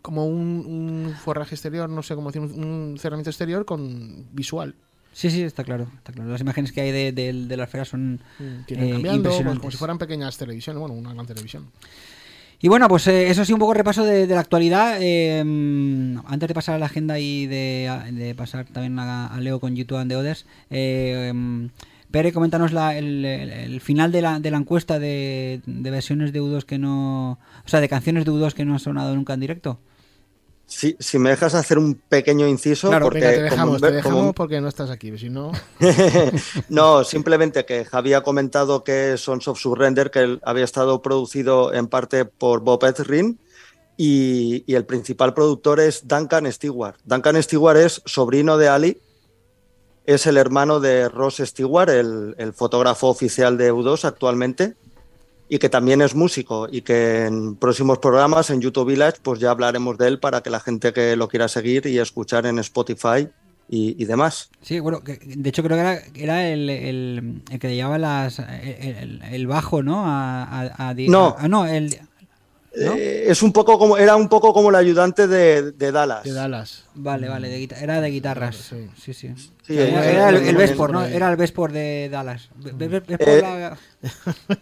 [0.08, 4.74] como un, un forraje exterior, no sé cómo decir, un, un cerramiento exterior con visual.
[5.12, 6.30] Sí, sí, está claro, está claro.
[6.32, 9.60] Las imágenes que hay de, de- de la esfera son irán eh, cambiando, pues, impresionantes.
[9.60, 11.66] como si fueran pequeñas televisiones, bueno, una gran televisión.
[12.60, 14.98] Y bueno, pues eh, eso sí, un poco repaso de, de la actualidad.
[15.02, 19.40] Eh, mm, antes de pasar a la agenda y de, de pasar también a, a
[19.42, 21.66] Leo con YouTube and the Others, mm,
[22.10, 26.32] Pere, coméntanos la- el, el- el final de la, de la encuesta de, de versiones
[26.32, 27.32] de U2 que no.
[27.66, 29.80] O sea, de canciones de U2 que no han sonado nunca en directo.
[30.70, 34.34] Si, si me dejas hacer un pequeño inciso, Claro, porque Venga, te como- dejamos, como-
[34.34, 35.18] porque no estás aquí.
[35.18, 35.54] Si no,
[36.70, 41.88] no, simplemente que Javi ha comentado que Sons of Surrender, que había estado producido en
[41.88, 43.40] parte por Bob Ezrin
[43.96, 46.96] y, y el principal productor es Duncan Stewart.
[47.06, 49.02] Duncan Stewart es sobrino de Ali,
[50.06, 54.76] es el hermano de Ross Stewart, el, el fotógrafo oficial de U2 actualmente,
[55.50, 59.52] y que también es músico y que en próximos programas en YouTube Village pues ya
[59.52, 63.30] hablaremos de él para que la gente que lo quiera seguir y escuchar en Spotify
[63.70, 64.50] y, y demás.
[64.62, 67.98] Sí, bueno, que- de hecho creo que era, era el, el, el que le llevaba
[67.98, 70.06] las, el, bajo, ¿no?
[70.06, 71.36] A, a- a di- No.
[71.38, 71.90] a- no, el,
[72.76, 72.94] ¿no?
[72.96, 76.24] Eh, es un poco como era un poco como el ayudante de, de Dallas.
[76.24, 76.86] de Dallas.
[76.96, 78.56] Vale, vale, de era de guitarras.
[79.02, 79.34] Sí, sí.
[79.64, 81.04] Sí, era, eh, era el, eh, el eh, Vespor, ¿no?
[81.06, 82.50] eh, Era el Vespor de Dallas.
[82.58, 83.78] Vespor Eh, la-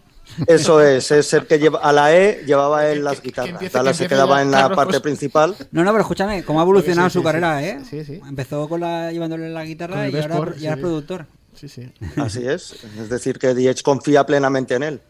[0.48, 3.52] Eso es, es el que lleva a la E llevaba él las que guitarras.
[3.54, 4.76] empiece- que Dallas se quedaba en la Carlos.
[4.78, 5.56] parte principal.
[5.72, 7.66] No, no, pero escúchame, cómo ha evolucionado Sí, sí, su sí, carrera, sí.
[7.66, 7.80] ¿eh?
[7.90, 8.22] Sí, sí.
[8.28, 10.82] Empezó con la, llevándole la guitarra y ahora ya es sí.
[10.82, 11.28] productor.
[11.54, 11.90] Sí, sí.
[12.18, 12.84] Así es.
[13.00, 15.02] Es decir, que Edge confía plenamente en él.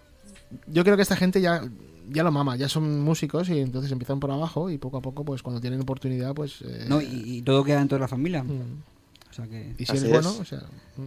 [0.68, 1.64] Yo creo que esta gente ya,
[2.10, 5.26] ya lo mama, ya son músicos y entonces empiezan por abajo y poco a poco,
[5.26, 6.62] pues cuando tienen oportunidad, pues.
[6.62, 8.44] eh, No, y, y todo queda dentro de la familia.
[8.44, 8.84] Mm.
[9.32, 9.74] O sea que...
[9.78, 10.40] y si Así eres bueno, es.
[10.40, 10.60] o sea.
[10.98, 11.06] mm.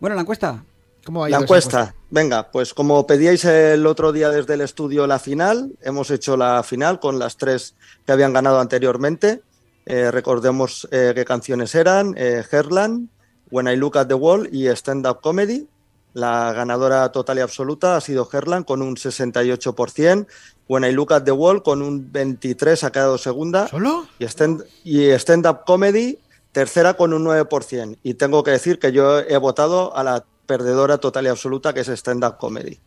[0.00, 0.62] Bueno, la encuesta.
[1.04, 1.94] ¿Cómo ha La encuesta.
[2.10, 6.62] Venga, pues como pedíais el otro día desde el estudio la final, hemos hecho la
[6.62, 7.74] final con las tres
[8.06, 9.42] que habían ganado anteriormente.
[9.86, 13.08] Eh, recordemos eh, qué canciones eran: eh, Herland,
[13.50, 15.68] When I Look at the Wall y Stand Up Comedy.
[16.14, 20.26] La ganadora total y absoluta ha sido Herland con un 68%,
[20.66, 24.06] When I Look at the Wall con un 23% ha quedado segunda ¿Solo?
[24.18, 26.18] y Stand, y stand Up Comedy
[26.52, 27.98] tercera con un 9%.
[28.02, 31.80] Y tengo que decir que yo he votado a la perdedora total y absoluta que
[31.80, 32.78] es Stand Up Comedy.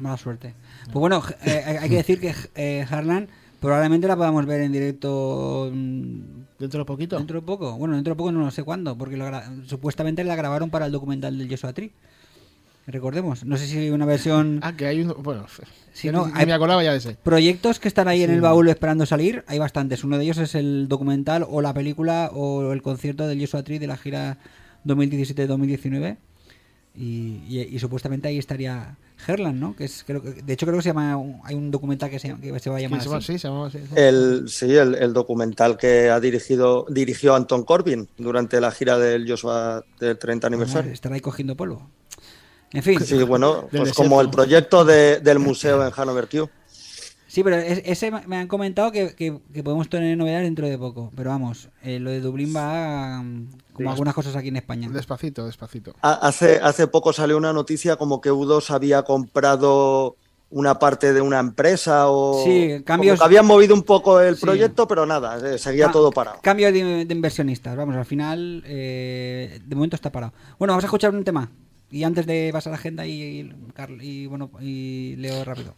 [0.00, 0.54] Mala suerte.
[0.86, 3.28] Pues bueno, eh, hay hay que decir que eh, Harlan
[3.60, 6.20] probablemente la podamos ver en directo mm,
[6.58, 7.18] ¿Dentro de poquito?
[7.18, 7.76] dentro de poco.
[7.76, 9.26] Bueno, dentro de poco no lo sé cuándo, porque lo
[9.66, 11.92] supuestamente la grabaron para el documental del Joshua Tree.
[12.86, 13.44] Recordemos.
[13.44, 14.60] No sé si una versión...
[14.62, 15.14] Ah, que hay un.
[15.22, 15.46] Bueno,
[15.92, 17.14] Si no, hay- me acordaba ya de ese.
[17.22, 20.02] Proyectos que están ahí en el baúl esperando salir, hay bastantes.
[20.02, 23.78] Uno de ellos es el documental o la película o el concierto del Joshua Tree
[23.78, 24.38] de la gira
[24.86, 26.16] 2017-2019.
[26.94, 29.76] Y, y- y supuestamente ahí estaría Herland, ¿no?
[29.76, 31.16] Que es, creo que, de hecho, creo que se llama.
[31.44, 33.70] Hay un documental que se, que se va a llamar Sí, se llama.
[33.94, 39.28] El, sí, el, el documental que ha dirigido dirigió Anton Corbin durante la gira del
[39.28, 40.90] Joshua del 30 aniversario.
[40.92, 41.88] Estará ahí cogiendo polvo.
[42.72, 42.98] En fin.
[43.00, 46.48] Sí, bueno, pues como el proyecto de- del museo en Hanover Q.
[47.26, 50.76] Sí, pero es- ese me han comentado que, que- que podemos tener novedades dentro de
[50.78, 51.12] poco.
[51.14, 53.48] Pero vamos, eh, lo de Dublín va mm,
[53.84, 53.92] como Sí.
[53.94, 54.88] algunas cosas aquí en España.
[54.90, 55.94] Despacito, despacito.
[56.02, 60.16] Ha- Hace, hace poco salió una noticia como que U2 había comprado
[60.52, 64.34] una parte de una empresa o Sí, cambios- como que habían movido un poco el
[64.36, 64.42] Sí.
[64.42, 66.38] proyecto, pero nada, eh, seguía Ca- todo parado.
[66.42, 67.76] Cambio de, de inversionistas.
[67.76, 70.32] Vamos, al final, eh, de momento está parado.
[70.58, 71.50] Bueno, vamos a escuchar un tema.
[71.92, 75.74] Y antes de pasar a la agenda y, y, Carl- y, bueno, y leo rápido.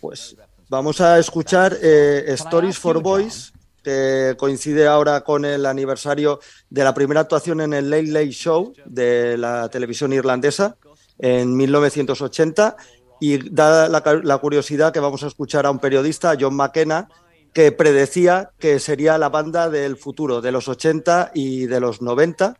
[0.00, 0.36] Pues
[0.68, 3.52] vamos a escuchar eh, Stories for Boys,
[3.88, 8.74] que coincide ahora con el aniversario de la primera actuación en el Late Late Show
[8.84, 10.76] de la televisión irlandesa
[11.18, 12.76] en 1980.
[13.20, 17.08] Y da la, ca- la curiosidad que vamos a escuchar a un periodista, John McKenna,
[17.54, 22.56] que predecía que sería la banda del futuro, de los 80 y de los 90,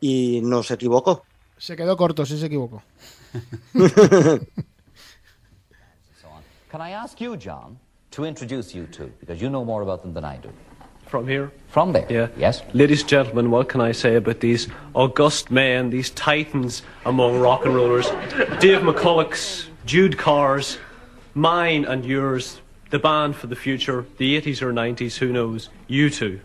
[0.00, 1.24] y no se equivocó.
[1.58, 2.82] Se quedó corto, sí se equivocó.
[6.70, 7.78] Can I ask you, John,
[8.12, 9.10] to introduce you two?
[9.20, 10.50] Because you know more about them than I do.
[11.08, 11.50] From here?
[11.68, 12.06] From there?
[12.10, 12.28] Yeah.
[12.36, 12.62] Yes?
[12.74, 17.64] Ladies and gentlemen, what can I say about these august men, these titans among rock
[17.64, 18.10] and rollers?
[18.60, 20.78] Dave McCulloch's, Jude Carr's,
[21.34, 25.70] mine and yours, the band for the future, the 80s or 90s, who knows?
[25.86, 26.40] You two.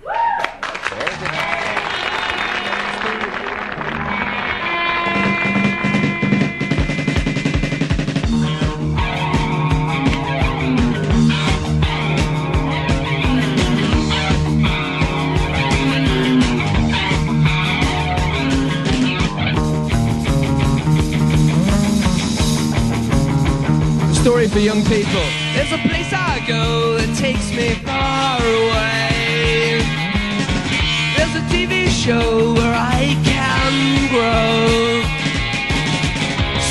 [24.53, 25.25] for young people.
[25.55, 29.81] There's a place I go that takes me far away.
[31.17, 33.73] There's a TV show where I can
[34.13, 35.01] grow.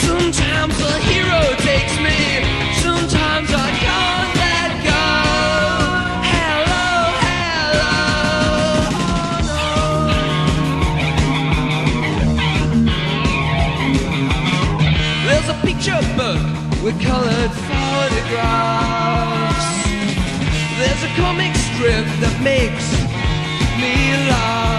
[0.06, 2.46] Sometimes a hero takes me,
[2.86, 5.02] sometimes I can't let go.
[6.30, 6.86] Hello,
[7.26, 7.90] hello.
[15.26, 16.42] There's a picture book
[16.84, 17.71] with colored
[18.32, 19.66] photographs.
[20.78, 22.92] There's a comic strip that makes
[23.80, 24.71] me laugh.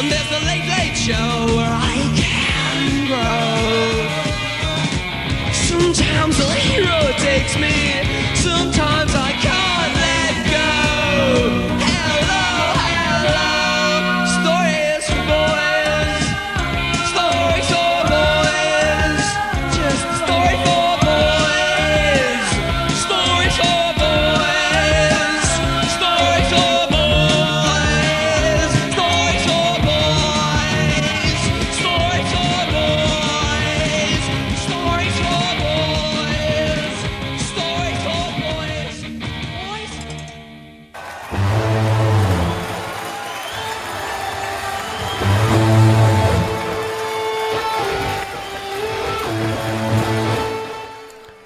[0.00, 4.00] And there's the late, late show where I can grow.
[5.52, 8.00] Sometimes a hero takes me,
[8.34, 8.89] sometimes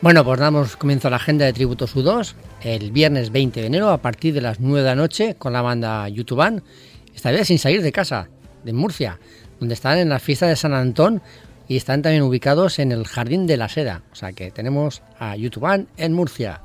[0.05, 3.89] Bueno, pues damos comienzo a la agenda de Tributos U2 el viernes 20 de enero
[3.89, 6.63] a partir de las 9 de la noche con la banda YouTuban,
[7.15, 8.29] esta vez sin salir de casa,
[8.65, 9.19] de Murcia,
[9.59, 11.23] donde están en la fiesta de San Antón
[11.69, 14.03] y están también ubicados en el Jardín de la Seda.
[14.13, 16.61] O sea que tenemos a YouTuban en Murcia.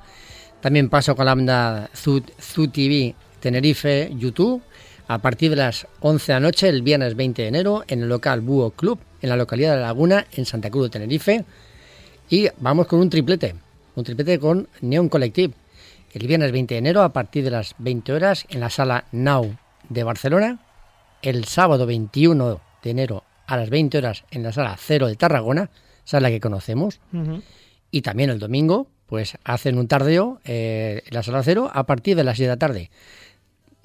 [0.59, 4.61] También paso con la banda Zoo, Zoo TV Tenerife YouTube
[5.07, 8.09] a partir de las 11 de la noche el viernes 20 de enero en el
[8.09, 11.45] local Búho Club en la localidad de Laguna en Santa Cruz de Tenerife.
[12.29, 13.55] Y vamos con un triplete,
[13.95, 15.55] un triplete con Neon Collective.
[16.13, 19.55] El viernes 20 de enero a partir de las 20 horas en la sala Now
[19.89, 20.59] de Barcelona.
[21.23, 25.71] El sábado 21 de enero a las 20 horas en la sala Cero de Tarragona,
[26.03, 26.99] sala que conocemos.
[27.89, 32.15] Y también el domingo, pues hacen un tardeo eh, en la sala Cero a partir
[32.15, 32.91] de las 7 de la tarde.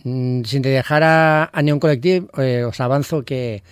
[0.02, 3.62] Mm, sin dejar a, a Neon Collective, eh, os avanzo que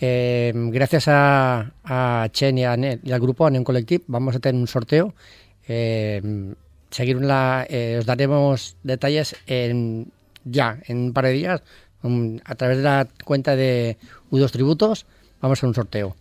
[0.00, 4.40] eh, gracias a, a Chen y, a y al grupo, a Neon Collective, vamos a
[4.40, 5.14] tener un sorteo.
[5.68, 6.54] Eh,
[6.90, 10.08] seguir la, eh, os daremos detalles en,
[10.44, 11.62] ya, en un par de días,
[12.02, 13.96] um, a través de la cuenta de
[14.30, 15.06] U2 Tributos,
[15.40, 16.16] vamos a hacer un sorteo.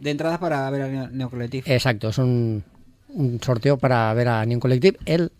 [0.00, 1.72] De entrada para ver a Neo- Neocollective.
[1.72, 2.64] Exacto, es un,
[3.08, 5.30] un sorteo para ver a Neon Collective el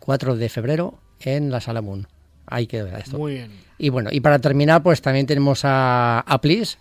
[0.00, 2.06] 4 de febrero en la Sala Moon.
[2.46, 3.18] Ahí queda esto.
[3.18, 3.50] Muy bien.
[3.78, 6.78] Y bueno, y para terminar, pues también tenemos a, a Plis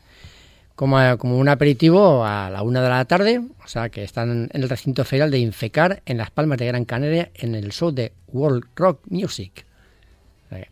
[0.75, 4.61] como, como un aperitivo a la una de la tarde, o sea que están en
[4.63, 8.11] el recinto ferial de Infecar en Las Palmas de Gran Canaria en el show de
[8.27, 9.65] World Rock Music.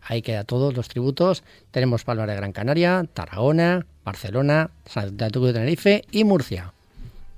[0.07, 1.43] Ahí queda todos los tributos.
[1.71, 6.71] Tenemos Palmas de Gran Canaria, Tarragona, Barcelona, Santa Cruz de Tenerife y Murcia.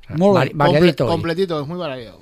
[0.03, 1.11] O sea, Muy vari- variadito Comple- hoy.
[1.15, 2.19] completito, es muy variado.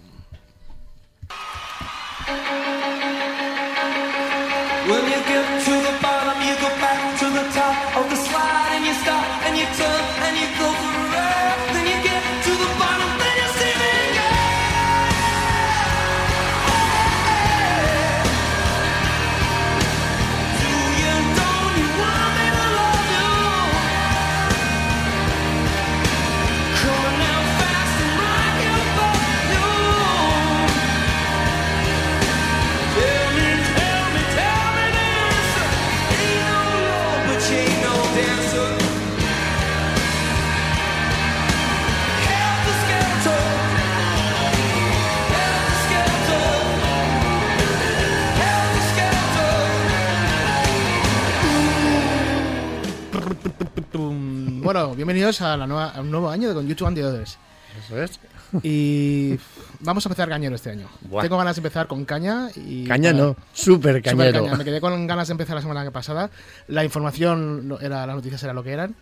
[54.63, 57.37] Bueno, bienvenidos a, la nueva, a un nuevo año de con YouTube and the Others.
[57.85, 58.19] Eso es.
[58.63, 59.37] Y
[59.81, 60.87] vamos a empezar cañero este año.
[61.01, 61.23] Buah.
[61.23, 62.85] Tengo ganas de empezar con caña y.
[62.85, 64.45] Caña no, súper cañero.
[64.45, 64.55] caña.
[64.55, 66.29] Me quedé con ganas de empezar la semana pasada.
[66.69, 68.95] La información era, las noticias era lo que eran.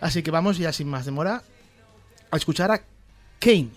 [0.00, 1.42] Así que vamos ya sin más demora
[2.30, 2.82] a escuchar a
[3.38, 3.70] Kane.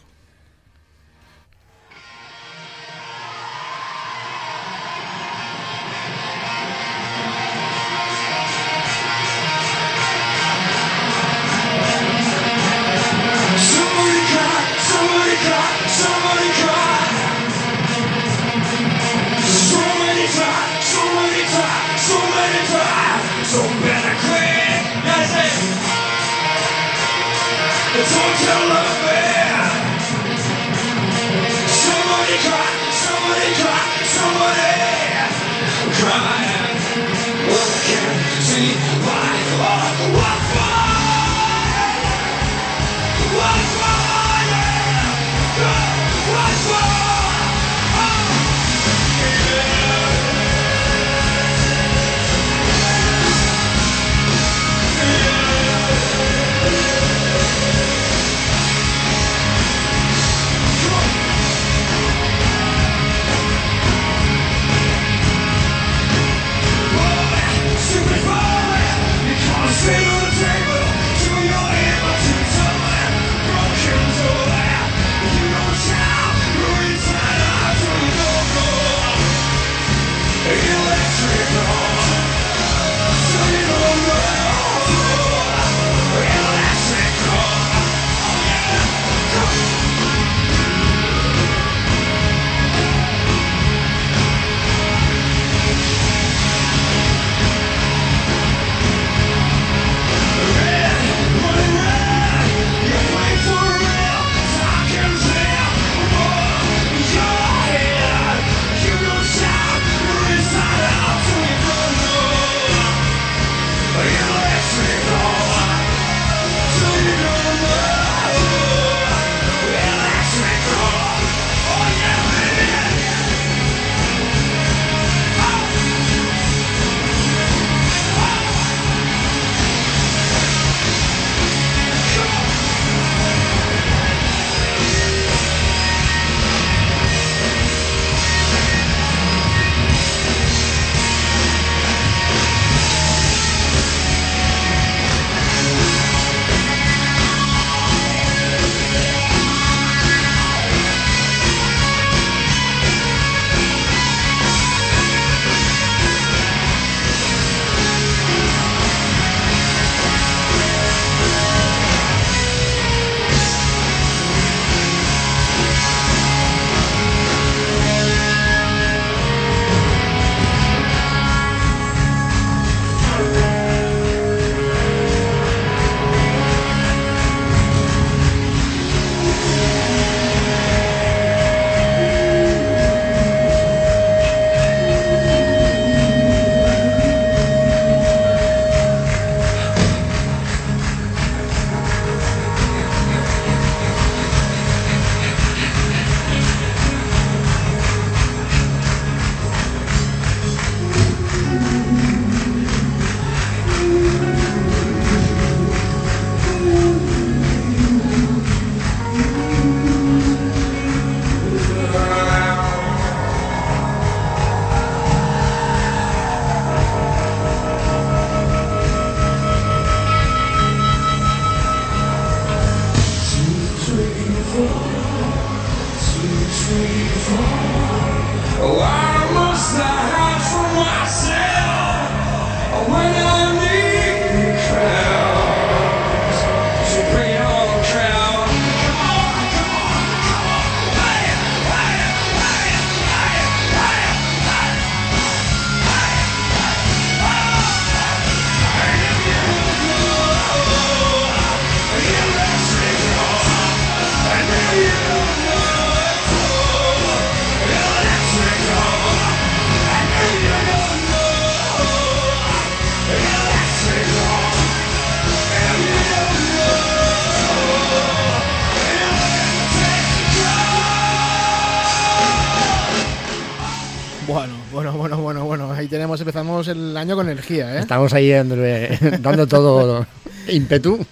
[276.99, 277.79] Año con energía, ¿eh?
[277.79, 280.05] Estamos ahí dándole- dando todo
[280.47, 281.05] ímpetu.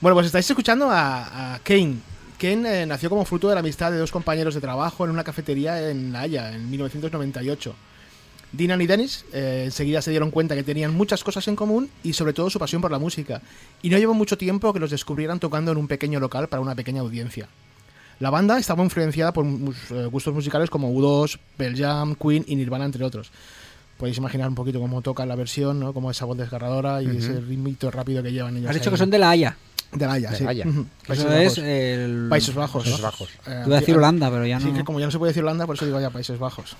[0.00, 1.96] Bueno, pues estáis escuchando a, a Kane.
[2.38, 5.24] Kane eh, nació como fruto de la amistad de dos compañeros de trabajo en una
[5.24, 7.74] cafetería en La Haya, en 1998.
[8.52, 12.14] Dinan y Dennis eh, enseguida se dieron cuenta que tenían muchas cosas en común y
[12.14, 13.42] sobre todo su pasión por la música.
[13.82, 16.74] Y no llevó mucho tiempo que los descubrieran tocando en un pequeño local para una
[16.74, 17.46] pequeña audiencia.
[18.18, 22.84] La banda estaba influenciada por eh, gustos musicales como U2, Pearl Jam, Queen y Nirvana,
[22.86, 23.30] entre otros.
[24.00, 25.92] Podéis imaginar un poquito cómo toca la versión, ¿no?
[25.92, 28.70] Como esa voz desgarradora y ese ritmito rápido que llevan ellos.
[28.70, 28.94] Has dicho ahí.
[28.94, 29.56] que son de La Haya.
[29.92, 30.44] De La Haya, De sí.
[30.44, 30.66] La Haya.
[30.66, 30.80] Ujú.
[30.80, 31.58] Eso Países es Bajos.
[31.58, 32.82] el- Países Bajos.
[32.84, 33.06] Países ¿no?
[33.06, 33.28] Bajos.
[33.28, 34.74] Eh, Te iba a decir Holanda, pero ya Sí, no.
[34.74, 36.76] que como ya no se puede decir Holanda, por eso digo ya Países Bajos.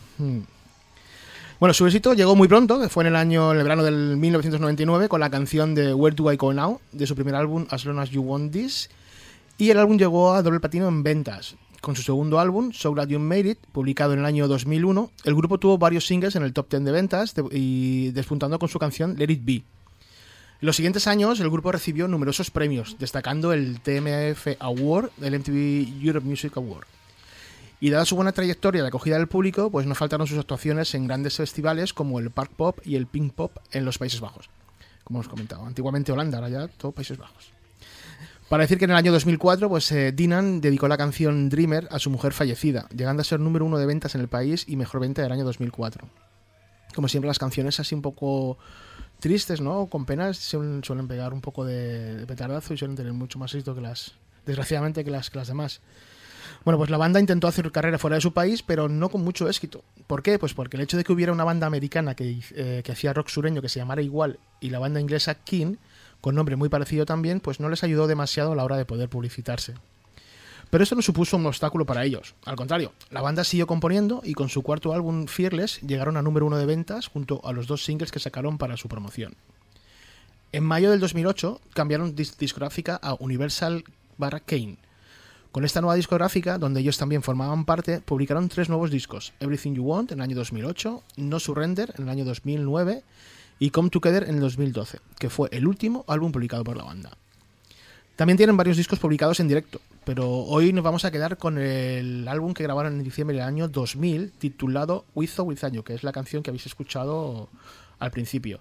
[1.58, 4.16] Bueno, su éxito llegó muy pronto, que fue en el año, en el verano del
[4.16, 7.84] 1999, con la canción de Where Do I Go Now, de su primer álbum As
[7.84, 8.88] Long As You Want This.
[9.58, 11.56] Y el álbum llegó a doble platino en ventas.
[11.80, 15.34] Con su segundo álbum, So Glad You Made It, publicado en el año 2001, el
[15.34, 19.16] grupo tuvo varios singles en el top 10 de ventas y despuntando con su canción
[19.16, 19.52] Let It Be.
[19.54, 26.04] En los siguientes años, el grupo recibió numerosos premios, destacando el TMF Award del MTV
[26.04, 26.84] Europe Music Award.
[27.80, 31.06] Y dada su buena trayectoria de acogida del público, pues no faltaron sus actuaciones en
[31.06, 34.50] grandes festivales como el Park Pop y el Pink Pop en los Países Bajos.
[35.02, 37.52] Como os comentaba, antiguamente Holanda, ahora ya todo Países Bajos.
[38.50, 42.00] Para decir que en el año 2004, pues eh, Dinan dedicó la canción Dreamer a
[42.00, 45.00] su mujer fallecida, llegando a ser número uno de ventas en el país y mejor
[45.00, 46.08] venta del año 2004.
[46.92, 48.58] Como siempre, las canciones así un poco
[49.20, 49.86] tristes, ¿no?
[49.86, 53.72] Con penas, suelen, pegar un poco de, de petardazo y suelen tener mucho más éxito
[53.72, 55.80] que las, desgraciadamente, que las, que las demás.
[56.64, 59.48] Bueno, pues la banda intentó hacer carrera fuera de su país, pero no con mucho
[59.48, 59.84] éxito.
[60.08, 60.40] ¿Por qué?
[60.40, 63.28] Pues porque el hecho de que hubiera una banda americana que, eh, que hacía rock
[63.28, 65.76] sureño que se llamara igual y la banda inglesa King,
[66.20, 69.08] con nombre muy parecido también, pues no les ayudó demasiado a la hora de poder
[69.08, 69.74] publicitarse.
[70.70, 72.34] Pero esto no supuso un obstáculo para ellos.
[72.44, 76.46] Al contrario, la banda siguió componiendo y con su cuarto álbum Fearless llegaron a número
[76.46, 79.34] uno de ventas junto a los dos singles que sacaron para su promoción.
[80.52, 83.84] En mayo del 2008 cambiaron dis- discográfica a Universal
[84.18, 84.76] barra Kane.
[85.52, 89.82] Con esta nueva discográfica, donde ellos también formaban parte, publicaron tres nuevos discos: Everything You
[89.84, 93.02] Want en el año 2008, No Surrender en el año 2009
[93.60, 97.10] y Come Together en el 2012, que fue el último álbum publicado por la banda.
[98.16, 102.26] También tienen varios discos publicados en directo, pero hoy nos vamos a quedar con el
[102.26, 106.02] álbum que grabaron en diciembre del año 2000, titulado With or Without You, que es
[106.02, 107.48] la canción que habéis escuchado
[107.98, 108.60] al principio.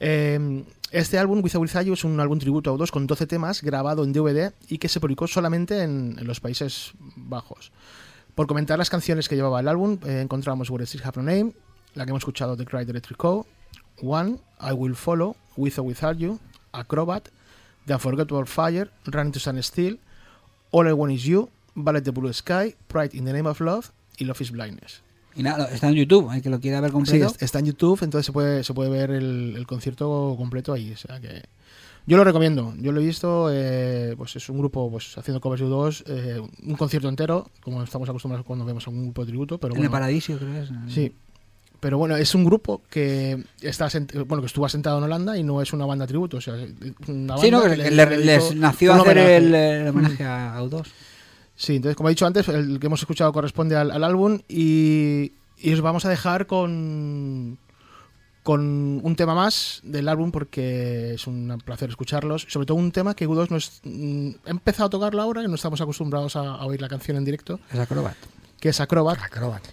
[0.00, 3.62] Eh, este álbum, With Without You, es un álbum tributo a U2 con 12 temas
[3.62, 7.72] grabado en DVD y que se publicó solamente en, los Países Bajos.
[8.34, 11.52] Por comentar las canciones que llevaba el álbum, eh, encontramos Where Street Have No Name,
[11.94, 13.46] la que hemos escuchado, The Cry the Electric Co.,
[14.02, 16.38] One, I Will Follow, With or Without You,
[16.72, 17.28] Acrobat,
[17.86, 19.98] The Unforgettable Fire, Run to Stand Still,
[20.70, 23.90] All I Want Is You, Ballet the Blue Sky, Pride in the Name of Love
[24.18, 25.02] y Love is Blindness.
[25.36, 27.26] Y nada, está en YouTube, el que lo quiera ver completo.
[27.26, 30.92] es- está en YouTube, entonces se puede, se puede ver el, el concierto completo ahí.
[30.92, 31.42] O sea que
[32.06, 32.72] yo lo recomiendo.
[32.78, 36.40] Yo lo he visto, eh, pues es un grupo pues haciendo covers de U2, eh,
[36.64, 39.58] un concierto entero, como estamos acostumbrados cuando vemos a un grupo de tributo.
[39.58, 40.94] Pero en bueno, el Paradiso, creo que es.
[40.94, 41.12] Sí.
[41.84, 43.88] Pero bueno, es un grupo que está
[44.24, 46.38] bueno que estuvo asentado en Holanda y no es una banda tributo.
[46.38, 50.86] O sea, Sí, no, que que le- les nació hacer el, el homenaje a U2.
[51.54, 55.32] Sí, entonces, como he dicho antes, el que hemos escuchado corresponde al, al álbum y,
[55.58, 57.58] y os vamos a dejar con,
[58.42, 58.60] con
[59.04, 62.46] un tema más del álbum porque es un placer escucharlos.
[62.48, 65.48] Sobre todo un tema que U2 no es, mm, he empezado a tocarlo ahora, que
[65.48, 67.60] no estamos acostumbrados a, a oír la canción en directo.
[67.70, 68.16] Es Acrobat.
[68.64, 69.18] Que es Acrobat,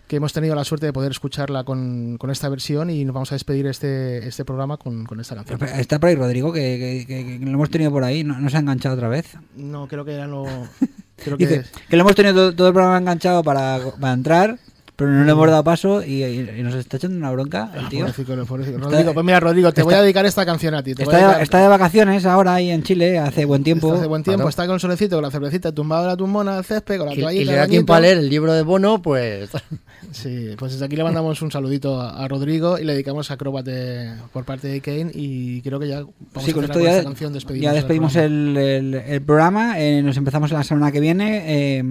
[0.05, 3.31] que hemos tenido la suerte de poder escucharla con, con esta versión y nos vamos
[3.31, 5.57] a despedir este, este programa con, con esta canción.
[5.59, 8.37] Pero Está por ahí Rodrigo, que, que- que- que lo hemos tenido por ahí, no,
[8.37, 9.27] no se ha enganchado otra vez.
[9.55, 10.43] No, creo que ya no...
[11.23, 14.59] Creo que Dice que lo hemos tenido todo, todo el programa enganchado para, para entrar,
[15.05, 17.89] pero no le hemos dado paso y, y- y nos está echando una bronca el
[17.89, 18.01] tío.
[18.05, 18.77] Pobrecito, pobrecito.
[18.77, 20.93] Está- Rodrigo, pues mira, Rodrigo, te voy a dedicar esta canción a ti.
[20.95, 23.63] Te voy a Está, dedicar- de, está de vacaciones ahora ahí en Chile, hace buen
[23.63, 23.87] tiempo.
[23.87, 24.49] Está hace buen tiempo, Claro.
[24.49, 27.13] está con el solecito, con la cervecita, tumbado en la tumbona al césped, con la
[27.15, 27.41] Y, toallita.
[27.41, 29.49] y le de da tiempo a leer el libro de Bono, pues.
[30.11, 33.35] Sí, pues desde aquí le mandamos un saludito a, a Rodrigo y le dedicamos a
[33.35, 36.91] Acróbate por parte de Kane y creo que ya vamos Sí, a con esto ya,
[36.97, 38.35] esta canción, despedimos ya el despedimos programa.
[38.35, 39.79] el, el- el programa.
[39.79, 41.43] eh, nos empezamos la semana que viene,
[41.77, 41.83] eh,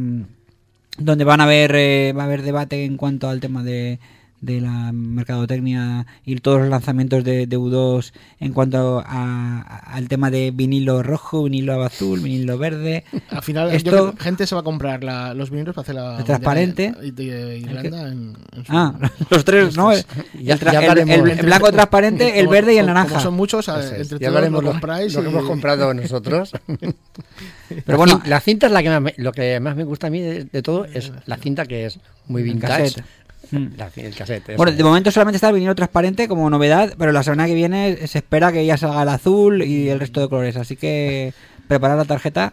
[1.00, 3.98] donde van a haber eh, va a haber debate en cuanto al tema de,
[4.40, 10.08] de la mercadotecnia y todos los lanzamientos de, de U2 en cuanto a- a- al
[10.08, 13.04] tema de vinilo rojo, vinilo azul, vinilo verde.
[13.30, 15.82] Al final, yo Esto- creo que gente se va a comprar la- los vinilos para
[15.82, 16.18] hacer la.
[16.18, 16.92] El transparente.
[17.12, 18.94] de Irlanda en, en su- Ah,
[19.30, 19.92] los tres, ¿no?
[19.92, 20.04] El,
[20.42, 21.16] Ya- el ya el- hablaremos.
[21.16, 23.08] el- el blanco transparente, el verde y el naranja.
[23.10, 25.14] Como son muchos, entre Ya todos hablaremos lo compráis.
[25.14, 26.52] lo que y- hemos comprado nosotros.
[27.86, 30.10] Pero bueno, la cinta es la que más me, lo que más me gusta a
[30.10, 33.02] mí de, de todo es la cinta que es muy vintage.
[33.50, 34.56] La- el cassette.
[34.56, 34.76] Bueno, eso.
[34.78, 38.18] de momento solamente está el vinilo transparente como novedad, pero la semana que viene se
[38.18, 40.56] espera que ya salga el azul y el resto de colores.
[40.56, 41.32] Así que
[41.68, 42.52] preparar la tarjeta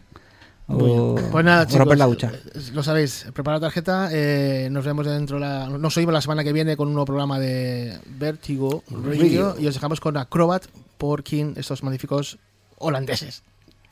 [0.68, 2.32] o, Pues nada, o chicos, romper la hucha.
[2.34, 6.44] eh, lo sabéis, preparad la tarjeta, eh, nos vemos dentro la, nos oímos la semana
[6.44, 9.56] que viene con un nuevo programa de Vertigo Radio, Radio.
[9.60, 10.66] y os dejamos con Acrobat
[10.98, 12.38] por King, estos magníficos
[12.80, 13.44] holandeses.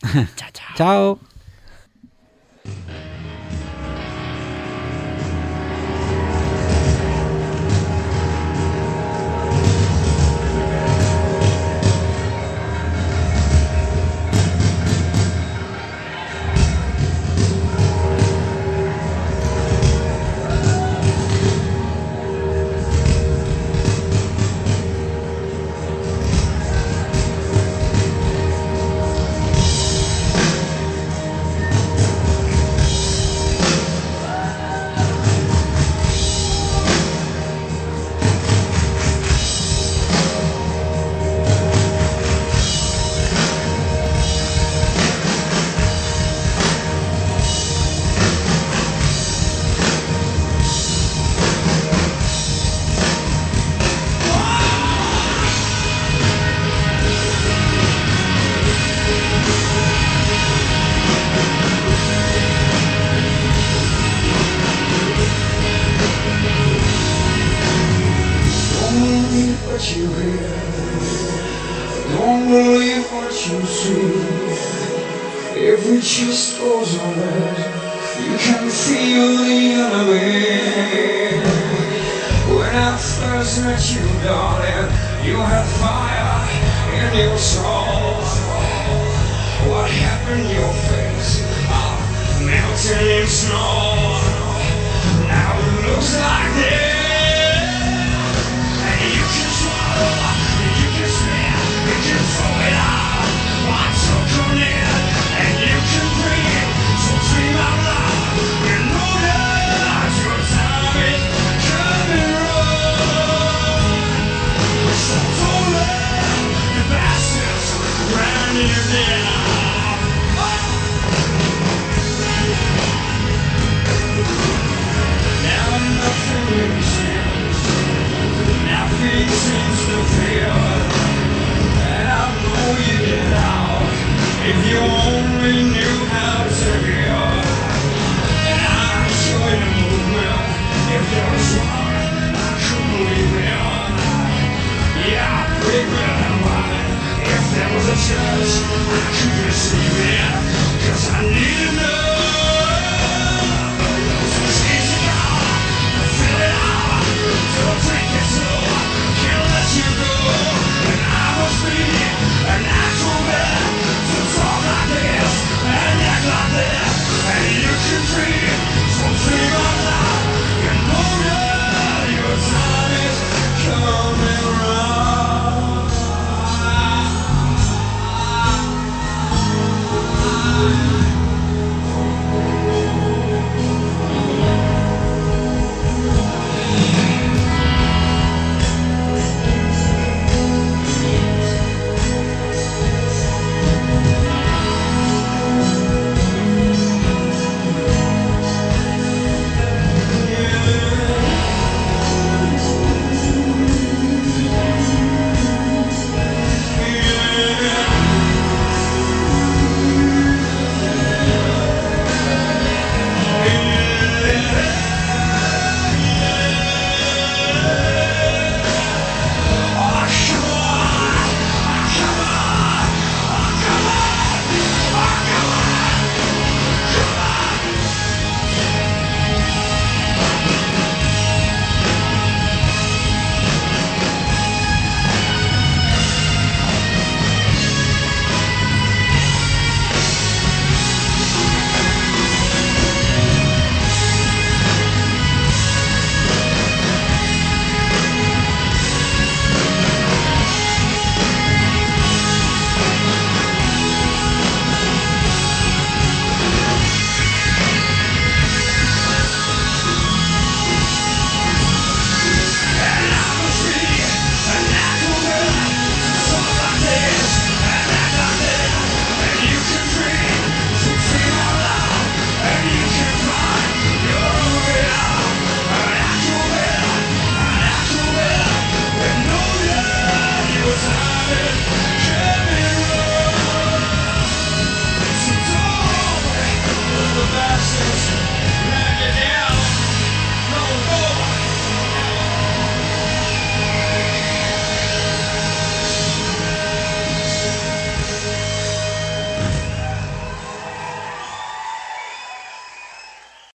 [0.76, 1.18] Chao.
[2.64, 3.05] Don't